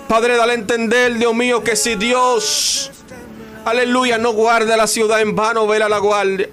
[0.07, 2.91] Padre, dale a entender, Dios mío, que si Dios,
[3.65, 6.47] aleluya, no guarda la ciudad en vano, vela la guardia.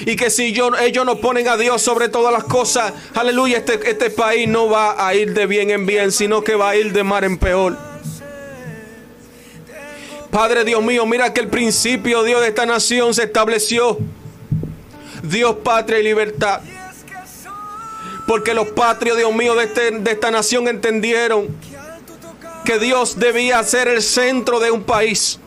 [0.00, 4.10] Y que si ellos no ponen a Dios sobre todas las cosas, aleluya, este, este
[4.10, 7.02] país no va a ir de bien en bien, sino que va a ir de
[7.04, 7.76] mar en peor.
[10.30, 13.98] Padre Dios mío, mira que el principio, Dios de esta nación se estableció.
[15.22, 16.60] Dios, patria y libertad.
[18.26, 21.48] Porque los patrios, Dios mío, este, de, esta nación entendieron
[22.64, 25.40] que Dios debía ser el centro de un país.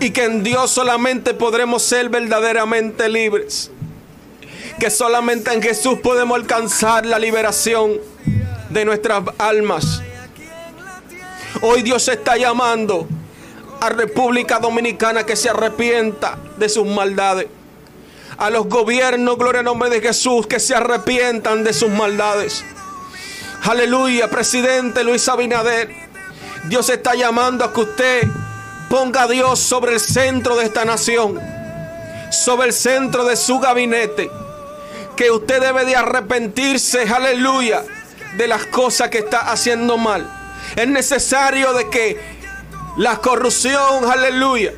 [0.00, 3.70] Y que en Dios solamente podremos ser verdaderamente libres.
[4.78, 7.98] Que solamente en Jesús podemos alcanzar la liberación
[8.70, 10.02] de nuestras almas.
[11.62, 13.08] Hoy Dios está llamando
[13.80, 17.48] a República Dominicana que se arrepienta de sus maldades
[18.38, 22.64] a los gobiernos, gloria al nombre de Jesús, que se arrepientan de sus maldades.
[23.62, 25.90] Aleluya, presidente Luis Abinader.
[26.64, 28.28] Dios está llamando a que usted
[28.88, 31.40] ponga a Dios sobre el centro de esta nación,
[32.30, 34.30] sobre el centro de su gabinete.
[35.16, 37.82] Que usted debe de arrepentirse, aleluya,
[38.36, 40.30] de las cosas que está haciendo mal.
[40.76, 42.20] Es necesario de que
[42.98, 44.72] la corrupción, aleluya,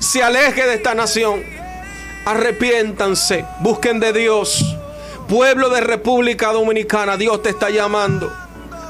[0.00, 1.44] se aleje de esta nación
[2.24, 4.76] arrepiéntanse, busquen de Dios.
[5.28, 8.32] Pueblo de República Dominicana, Dios te está llamando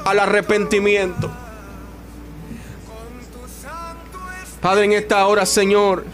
[0.05, 1.31] al arrepentimiento.
[4.61, 6.05] Padre, en esta hora, Señor,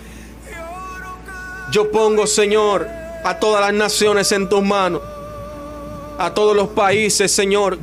[1.70, 2.88] yo pongo, Señor,
[3.26, 5.02] a todas las naciones en tus manos,
[6.18, 7.78] a todos los países, Señor.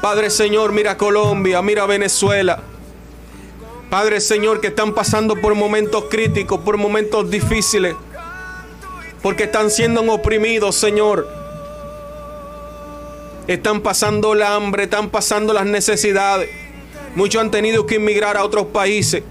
[0.00, 2.62] Padre, Señor, mira Colombia, mira Venezuela.
[3.90, 7.96] Padre Señor, que están pasando por momentos críticos, por momentos difíciles,
[9.22, 11.28] porque están siendo oprimidos, Señor.
[13.46, 16.67] Están pasando el hambre, están pasando las necesidades.
[17.18, 19.24] Muchos han tenido que emigrar a otros países.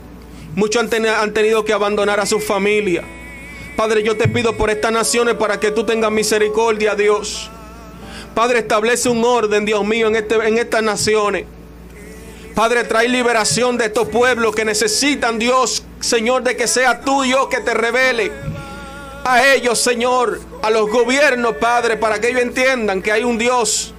[0.55, 3.01] Muchos han, tenido que abandonar a su familia.
[3.77, 7.49] Padre, yo te pido por estas naciones para que tú tengas misericordia, Dios.
[8.35, 11.45] Padre, establece un orden, Dios mío, en, este, en estas naciones.
[12.53, 17.61] Padre, trae liberación de estos pueblos que necesitan, Dios, Señor, de que sea tuyo que
[17.61, 18.33] te revele
[19.23, 23.93] a ellos, Señor, a los gobiernos, Padre, para que ellos entiendan que hay un Dios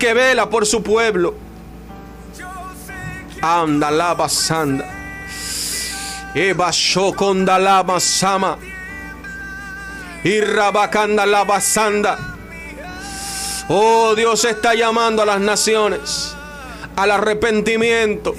[0.00, 1.43] que vela por su pueblo.
[3.46, 4.86] Anda, lava, sanda.
[6.34, 8.56] Eva Shokondalama Sama.
[10.24, 12.18] Y Rabakandalaba Sanda.
[13.68, 16.34] Oh, Dios está llamando a las naciones
[16.96, 18.34] al arrepentimiento.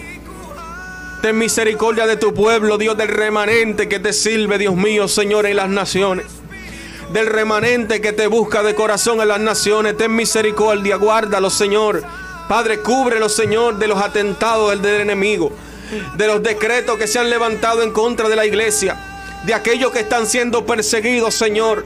[1.21, 5.57] Ten misericordia de tu pueblo, Dios del remanente que te sirve, Dios mío, Señor, en
[5.57, 6.25] las naciones.
[7.13, 9.97] Del remanente que te busca de corazón en las naciones.
[9.97, 12.03] Ten misericordia, guárdalo, Señor.
[12.47, 15.51] Padre, cúbrelo, Señor, de los atentados del enemigo.
[16.17, 18.97] De los decretos que se han levantado en contra de la iglesia.
[19.45, 21.85] De aquellos que están siendo perseguidos, Señor.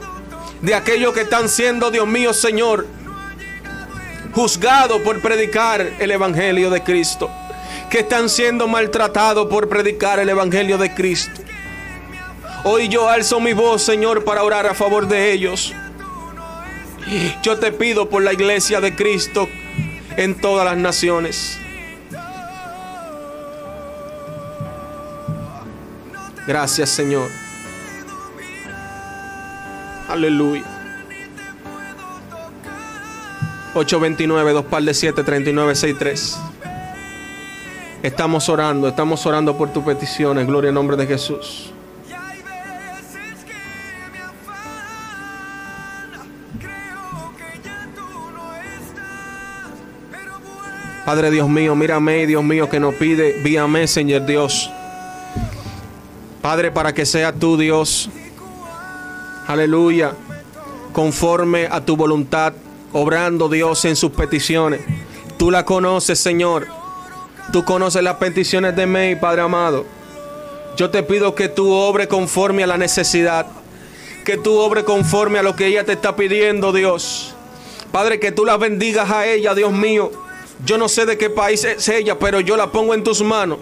[0.60, 2.86] De aquellos que están siendo, Dios mío, Señor,
[4.32, 7.30] juzgados por predicar el Evangelio de Cristo
[7.90, 11.42] que están siendo maltratados por predicar el Evangelio de Cristo.
[12.62, 15.74] Hoy yo alzo mi voz, Señor, para orar a favor de ellos.
[17.42, 19.48] Yo te pido por la iglesia de Cristo
[20.16, 21.58] en todas las naciones.
[26.46, 27.28] Gracias, Señor.
[30.08, 30.64] Aleluya.
[33.74, 36.38] 829, 2 par de 7, 39, 63.
[38.02, 40.46] Estamos orando, estamos orando por tus peticiones.
[40.46, 41.72] Gloria al nombre de Jesús.
[51.04, 54.70] Padre Dios mío, mírame, Dios mío, que nos pide vía Señor Dios.
[56.42, 58.10] Padre, para que sea tú, Dios.
[59.46, 60.12] Aleluya.
[60.92, 62.52] Conforme a tu voluntad,
[62.92, 64.80] obrando, Dios, en sus peticiones.
[65.38, 66.66] Tú la conoces, Señor.
[67.52, 69.86] Tú conoces las peticiones de May, Padre amado.
[70.76, 73.46] Yo te pido que tú obre conforme a la necesidad.
[74.24, 77.34] Que tú obre conforme a lo que ella te está pidiendo, Dios.
[77.90, 80.10] Padre, que tú la bendigas a ella, Dios mío.
[80.64, 83.58] Yo no sé de qué país es ella, pero yo la pongo en tus manos.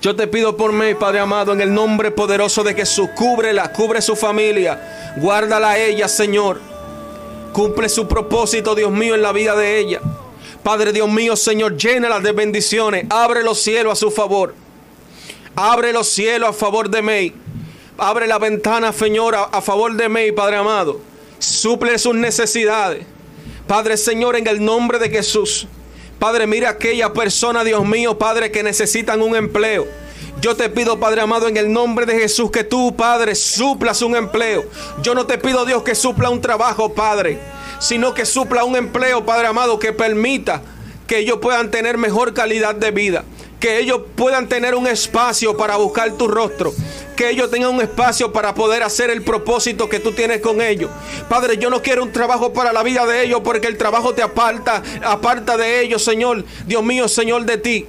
[0.00, 4.02] Yo te pido por mí, Padre amado, en el nombre poderoso de Jesús, cúbrela, cubre
[4.02, 6.60] su familia, guárdala a ella, Señor.
[7.52, 10.00] Cumple su propósito, Dios mío, en la vida de ella.
[10.62, 13.06] Padre Dios mío, Señor, llénala de bendiciones.
[13.08, 14.54] Abre los cielos a su favor.
[15.54, 17.32] Abre los cielos a favor de mí.
[17.96, 21.00] Abre la ventana, Señor, a, favor de mí, Padre amado.
[21.38, 23.06] Suple sus necesidades.
[23.66, 25.66] Padre Señor, en el nombre de Jesús.
[26.18, 29.86] Padre, mira aquella persona, Dios mío, Padre, que necesitan un empleo.
[30.40, 34.16] Yo te pido, Padre amado, en el nombre de Jesús, que tú, Padre, suplas un
[34.16, 34.64] empleo.
[35.02, 37.38] Yo no te pido, Dios, que supla un trabajo, Padre
[37.78, 40.62] sino que supla un empleo, Padre amado, que permita
[41.06, 43.24] que ellos puedan tener mejor calidad de vida,
[43.66, 46.72] que ellos puedan tener un espacio para buscar tu rostro,
[47.16, 50.88] que ellos tengan un espacio para poder hacer el propósito que tú tienes con ellos.
[51.28, 54.22] Padre, yo no quiero un trabajo para la vida de ellos porque el trabajo te
[54.22, 56.44] aparta, aparta de ellos, Señor.
[56.64, 57.86] Dios mío, Señor, de ti.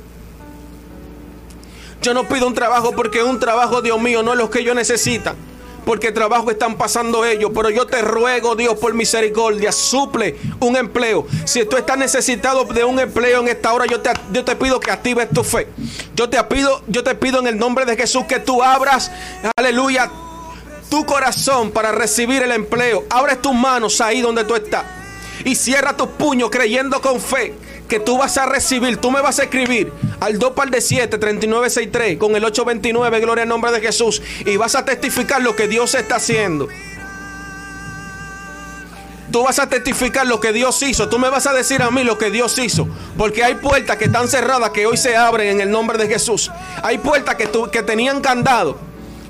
[2.02, 4.76] Yo no pido un trabajo porque un trabajo, Dios mío, no es lo que ellos
[4.76, 5.36] necesitan
[5.88, 7.50] porque trabajo están pasando ellos.
[7.56, 11.26] Pero yo te ruego, Dios, por misericordia, suple un empleo.
[11.46, 14.82] Si tú estás necesitado de un empleo en esta hora, yo te, yo te pido
[14.82, 15.70] que actives tu fe.
[16.14, 19.10] Yo te pido, yo te pido en el nombre de Jesús que tú abras,
[19.56, 20.12] aleluya,
[20.90, 23.06] tu corazón para recibir el empleo.
[23.10, 24.84] Abres tus manos ahí donde tú estás.
[25.46, 27.56] Y cierra tus puños creyendo con fe
[27.88, 31.18] que tú vas a recibir, tú me vas a escribir al 2 par de 7,
[31.18, 34.22] 3963 con el 829, gloria al nombre de Jesús.
[34.46, 36.68] Y vas a testificar lo que Dios está haciendo.
[39.32, 41.10] Tú vas a testificar lo que Dios hizo.
[41.10, 42.88] Tú me vas a decir a mí lo que Dios hizo.
[43.18, 46.50] Porque hay puertas que están cerradas que hoy se abren en el nombre de Jesús.
[46.82, 48.78] Hay puertas que, que tenían candado.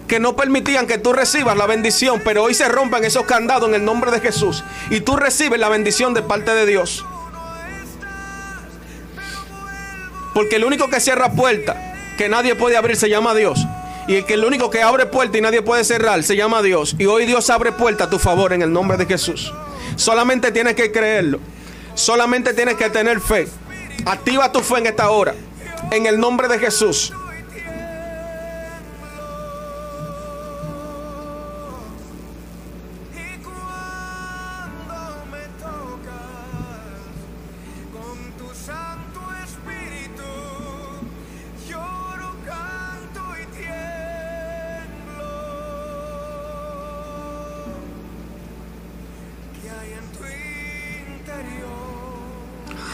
[0.08, 2.22] Que no permitían que tú recibas la bendición.
[2.24, 4.64] Pero hoy se rompan esos candados en el nombre de Jesús.
[4.92, 7.04] Y tú recibes la bendición de parte de Dios.
[10.38, 13.66] Porque el único que cierra puerta que nadie puede abrir se llama Dios.
[14.08, 16.96] Y el que el único que abre puerta y nadie puede cerrar se llama Dios.
[17.00, 19.52] Y hoy Dios abre puerta a tu favor en el nombre de Jesús.
[19.96, 21.40] Solamente tienes que creerlo.
[21.96, 23.48] Solamente tienes que tener fe.
[24.06, 25.34] Activa tu fe en esta hora.
[25.90, 27.12] En el nombre de Jesús.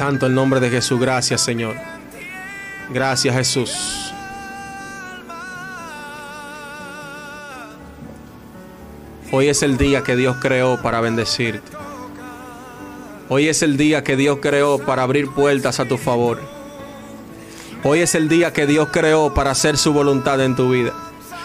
[0.00, 0.98] Santo el nombre de Jesús.
[0.98, 1.76] Gracias, Señor.
[2.88, 4.14] Gracias, Jesús.
[9.30, 11.70] Hoy es el día que Dios creó para bendecirte.
[13.28, 16.40] Hoy es el día que Dios creó para abrir puertas a tu favor.
[17.84, 20.94] Hoy es el día que Dios creó para hacer su voluntad en tu vida.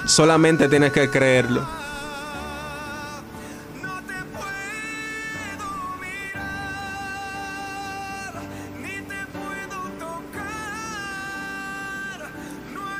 [0.06, 1.68] Solamente tienes que creerlo.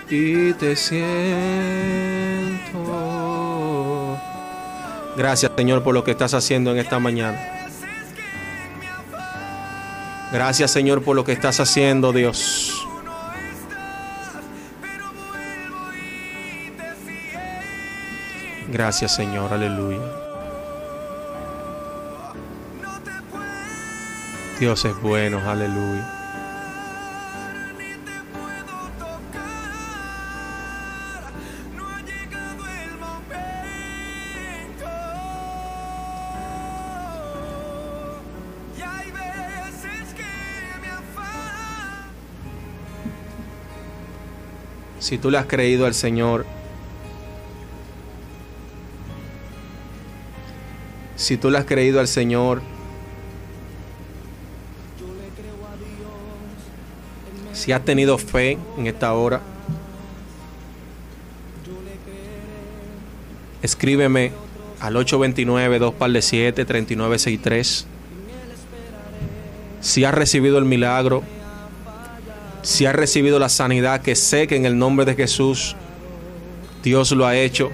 [0.10, 1.06] Y te siento.
[5.18, 7.40] Gracias Señor por lo que estás haciendo en esta mañana.
[10.32, 12.86] Gracias Señor por lo que estás haciendo Dios.
[18.68, 20.02] Gracias Señor, aleluya.
[24.60, 26.25] Dios es bueno, aleluya.
[45.06, 46.48] Si tú le has creído al Señor,
[51.16, 52.64] si tú le has creído al Señor,
[57.54, 59.42] si has tenido fe en esta hora,
[63.62, 64.32] escríbeme
[64.80, 67.86] al 829 2 7 3963
[69.82, 71.22] Si has recibido el milagro,
[72.66, 75.76] si has recibido la sanidad, que sé que en el nombre de Jesús
[76.82, 77.70] Dios lo ha hecho,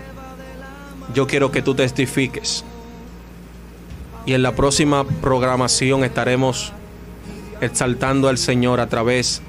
[1.14, 2.66] yo quiero que tú testifiques.
[4.26, 6.74] Y en la próxima programación estaremos
[7.62, 9.42] exaltando al Señor a través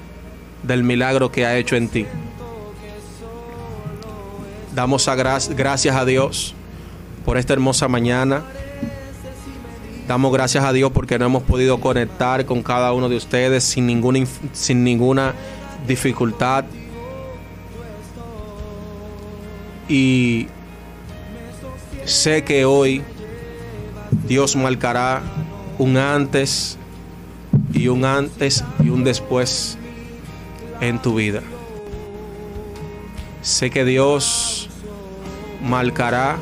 [0.63, 2.05] del milagro que ha hecho en ti.
[4.73, 6.55] Damos gracias a Dios
[7.25, 8.43] por esta hermosa mañana.
[10.13, 13.87] Damos gracias a Dios porque no hemos podido conectar con cada uno de ustedes sin
[13.87, 14.19] ninguna,
[14.51, 15.33] sin ninguna
[15.87, 16.65] dificultad.
[19.89, 20.45] Y
[22.05, 23.01] sé que hoy
[24.27, 25.23] Dios marcará
[25.79, 26.77] un antes
[27.73, 29.79] y un antes y un después
[30.79, 31.41] en tu vida.
[33.41, 34.69] Sé que Dios
[35.63, 36.37] marcará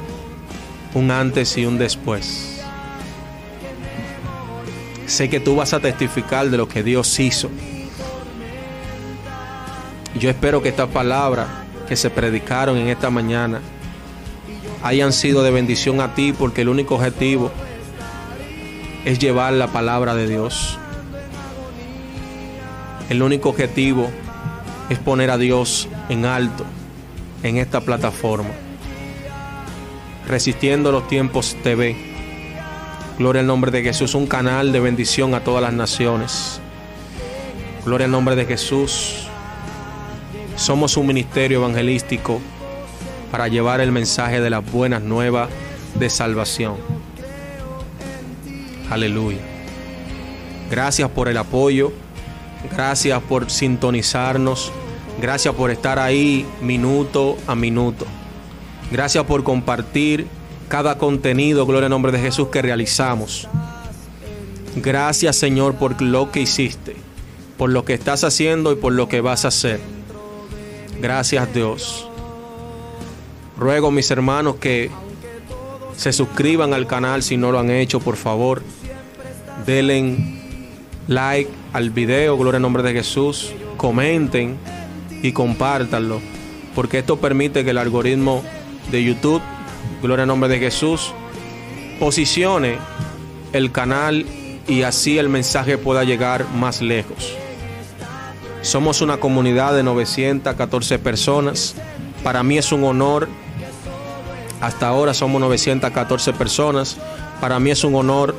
[0.93, 2.51] un antes y un después.
[5.11, 7.51] Sé que tú vas a testificar de lo que Dios hizo.
[10.17, 11.49] Yo espero que estas palabras
[11.89, 13.59] que se predicaron en esta mañana
[14.81, 17.51] hayan sido de bendición a ti porque el único objetivo
[19.03, 20.79] es llevar la palabra de Dios.
[23.09, 24.09] El único objetivo
[24.89, 26.63] es poner a Dios en alto
[27.43, 28.51] en esta plataforma.
[30.25, 32.10] Resistiendo los tiempos TV
[33.17, 36.59] Gloria al nombre de Jesús, un canal de bendición a todas las naciones.
[37.85, 39.27] Gloria al nombre de Jesús.
[40.55, 42.41] Somos un ministerio evangelístico
[43.31, 45.49] para llevar el mensaje de las buenas nuevas
[45.95, 46.75] de salvación.
[48.89, 49.39] Aleluya.
[50.69, 51.91] Gracias por el apoyo.
[52.71, 54.71] Gracias por sintonizarnos.
[55.21, 58.05] Gracias por estar ahí minuto a minuto.
[58.91, 60.27] Gracias por compartir
[60.72, 63.45] cada contenido, gloria al nombre de Jesús, que realizamos.
[64.77, 66.95] Gracias Señor por lo que hiciste,
[67.57, 69.81] por lo que estás haciendo y por lo que vas a hacer.
[71.02, 72.07] Gracias Dios.
[73.57, 74.89] Ruego mis hermanos que
[75.98, 78.64] se suscriban al canal si no lo han hecho, por favor.
[79.65, 80.15] Denle
[81.10, 83.52] like al video, gloria al nombre de Jesús.
[83.76, 84.56] Comenten
[85.22, 86.22] y compártanlo,
[86.76, 88.41] porque esto permite que el algoritmo
[88.89, 89.41] de YouTube
[90.02, 91.14] gloria al nombre de Jesús,
[91.99, 92.78] posicione
[93.53, 94.26] el canal
[94.68, 97.36] y así el mensaje pueda llegar más lejos.
[98.61, 101.76] Somos una comunidad de 914 personas.
[102.23, 103.28] Para mí es un honor.
[104.61, 106.98] Hasta ahora somos 914 personas.
[107.40, 108.36] Para mí es un honor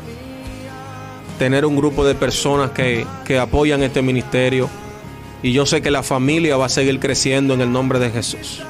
[1.38, 4.70] tener un grupo de personas que, que apoyan este ministerio.
[5.42, 8.62] Y yo sé que la familia va a seguir creciendo en el nombre de Jesús.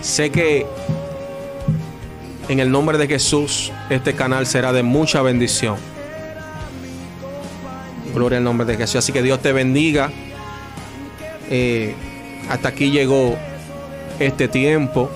[0.00, 0.66] Sé que
[2.50, 5.76] en el nombre de Jesús este canal será de mucha bendición.
[8.12, 8.96] Gloria al nombre de Jesús.
[8.96, 10.10] Así que Dios te bendiga.
[11.48, 11.94] Eh,
[12.48, 13.38] hasta aquí llegó
[14.18, 15.08] este tiempo.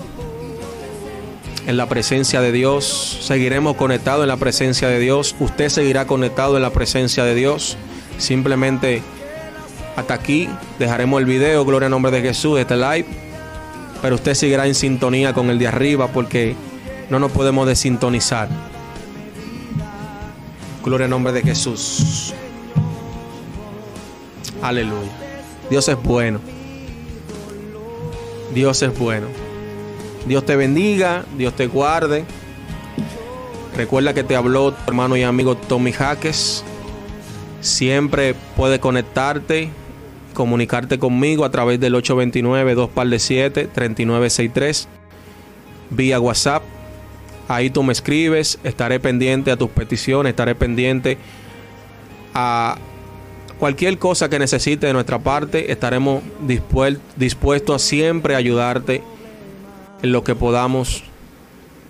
[1.67, 3.17] en la presencia de Dios.
[3.21, 5.35] Seguiremos conectados en la presencia de Dios.
[5.39, 7.75] Usted seguirá conectado en la presencia de Dios.
[8.17, 9.01] Simplemente
[9.97, 10.47] hasta aquí
[10.79, 11.65] dejaremos el video.
[11.65, 13.07] Gloria al nombre de Jesús, este live.
[14.01, 16.55] Pero usted seguirá en sintonía con el de arriba porque
[17.09, 18.49] no nos podemos desintonizar.
[20.83, 22.33] Gloria al nombre de Jesús.
[24.61, 25.11] Aleluya.
[25.69, 26.39] Dios es bueno.
[28.53, 29.27] Dios es bueno.
[30.27, 32.25] Dios te bendiga, Dios te guarde.
[33.75, 36.63] Recuerda que te habló tu hermano y amigo Tommy Jaques.
[37.61, 39.69] Siempre puedes conectarte,
[40.33, 42.89] comunicarte conmigo a través del 829 2
[43.21, 44.87] 7 3963
[45.89, 46.63] vía WhatsApp.
[47.47, 51.17] Ahí tú me escribes, estaré pendiente a tus peticiones, estaré pendiente
[52.33, 52.77] a
[53.59, 55.71] cualquier cosa que necesites de nuestra parte.
[55.71, 56.23] Estaremos
[57.15, 59.03] dispuestos a siempre ayudarte
[60.01, 61.03] en lo que podamos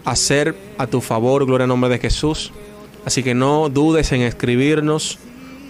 [0.03, 2.51] hacer a tu favor, gloria al nombre de Jesús.
[3.05, 5.19] Así que no dudes en escribirnos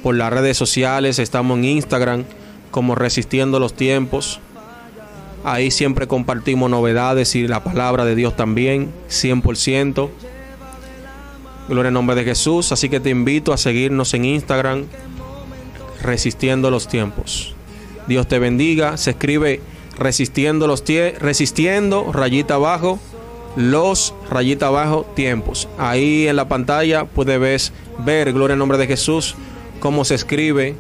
[0.04, 2.24] por las redes sociales, estamos en Instagram
[2.72, 4.40] como Resistiendo los Tiempos.
[5.46, 10.10] Ahí siempre compartimos novedades y la palabra de Dios también, 100%.
[11.70, 12.72] Gloria al nombre de Jesús.
[12.72, 14.86] Así que te invito a seguirnos en Instagram,
[16.02, 17.54] Resistiendo los Tiempos.
[18.08, 18.98] Dios te bendiga.
[18.98, 19.62] Se escribe
[20.00, 23.00] Resistiendo los tiempos, Resistiendo, rayita abajo,
[23.56, 25.70] los rayita abajo tiempos.
[25.78, 27.72] Ahí en la pantalla puedes
[28.04, 29.36] ver, gloria al nombre de Jesús,
[29.80, 30.76] cómo se escribe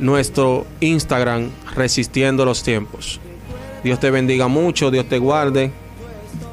[0.00, 3.20] nuestro Instagram, Resistiendo los Tiempos.
[3.84, 5.70] Dios te bendiga mucho, Dios te guarde.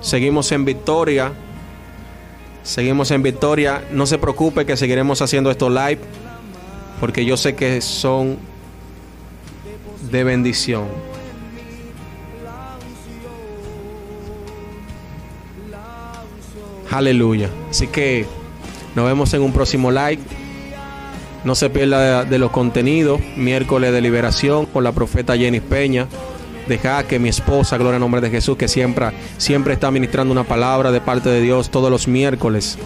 [0.02, 1.34] Seguimos en victoria.
[2.64, 3.84] Seguimos en victoria.
[3.92, 6.00] No se preocupe que seguiremos haciendo estos live.
[7.00, 8.38] Porque yo sé que son
[10.12, 10.86] de bendición.
[16.92, 17.50] Aleluya.
[17.70, 18.26] Así que
[18.96, 20.20] nos vemos en un próximo live.
[21.44, 23.20] No se pierda de, los contenidos.
[23.36, 26.08] Miércoles de liberación con la profeta Jenny Peña.
[26.68, 30.44] Deja que mi esposa, gloria al nombre de Jesús, que siempre, siempre está ministrando una
[30.44, 32.78] palabra de parte de Dios todos los miércoles.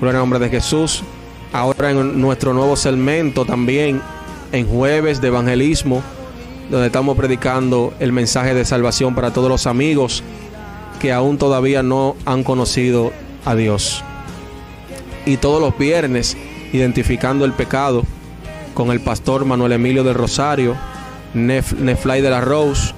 [0.00, 1.02] Gloria al nombre de Jesús.
[1.52, 4.00] Ahora en nuestro nuevo segmento también,
[4.52, 6.02] en jueves de evangelismo,
[6.70, 10.22] donde estamos predicando el mensaje de salvación para todos los amigos
[10.98, 13.12] que aún todavía no han conocido
[13.44, 14.02] a Dios.
[15.26, 16.36] Y todos los viernes,
[16.72, 18.04] identificando el pecado
[18.72, 20.76] con el pastor Manuel Emilio del Rosario,
[21.34, 22.94] Nefly de la Rose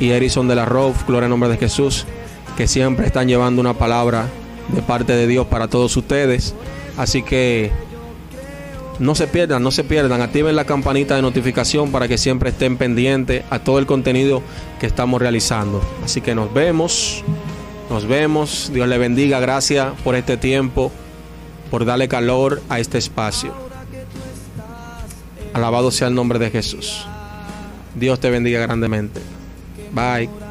[0.00, 2.06] y Erison de la Rove, gloria al nombre de Jesús,
[2.56, 4.26] que siempre están llevando una palabra
[4.68, 6.54] de parte de Dios para todos ustedes.
[6.96, 7.70] Así que
[8.98, 12.76] no se pierdan, no se pierdan, activen la campanita de notificación para que siempre estén
[12.76, 14.42] pendientes a todo el contenido
[14.80, 15.82] que estamos realizando.
[16.04, 17.22] Así que nos vemos,
[17.90, 20.90] nos vemos, Dios le bendiga, gracias por este tiempo,
[21.70, 23.52] por darle calor a este espacio.
[25.52, 27.06] Alabado sea el nombre de Jesús.
[27.94, 29.35] Dios te bendiga grandemente.
[29.96, 30.45] Bye.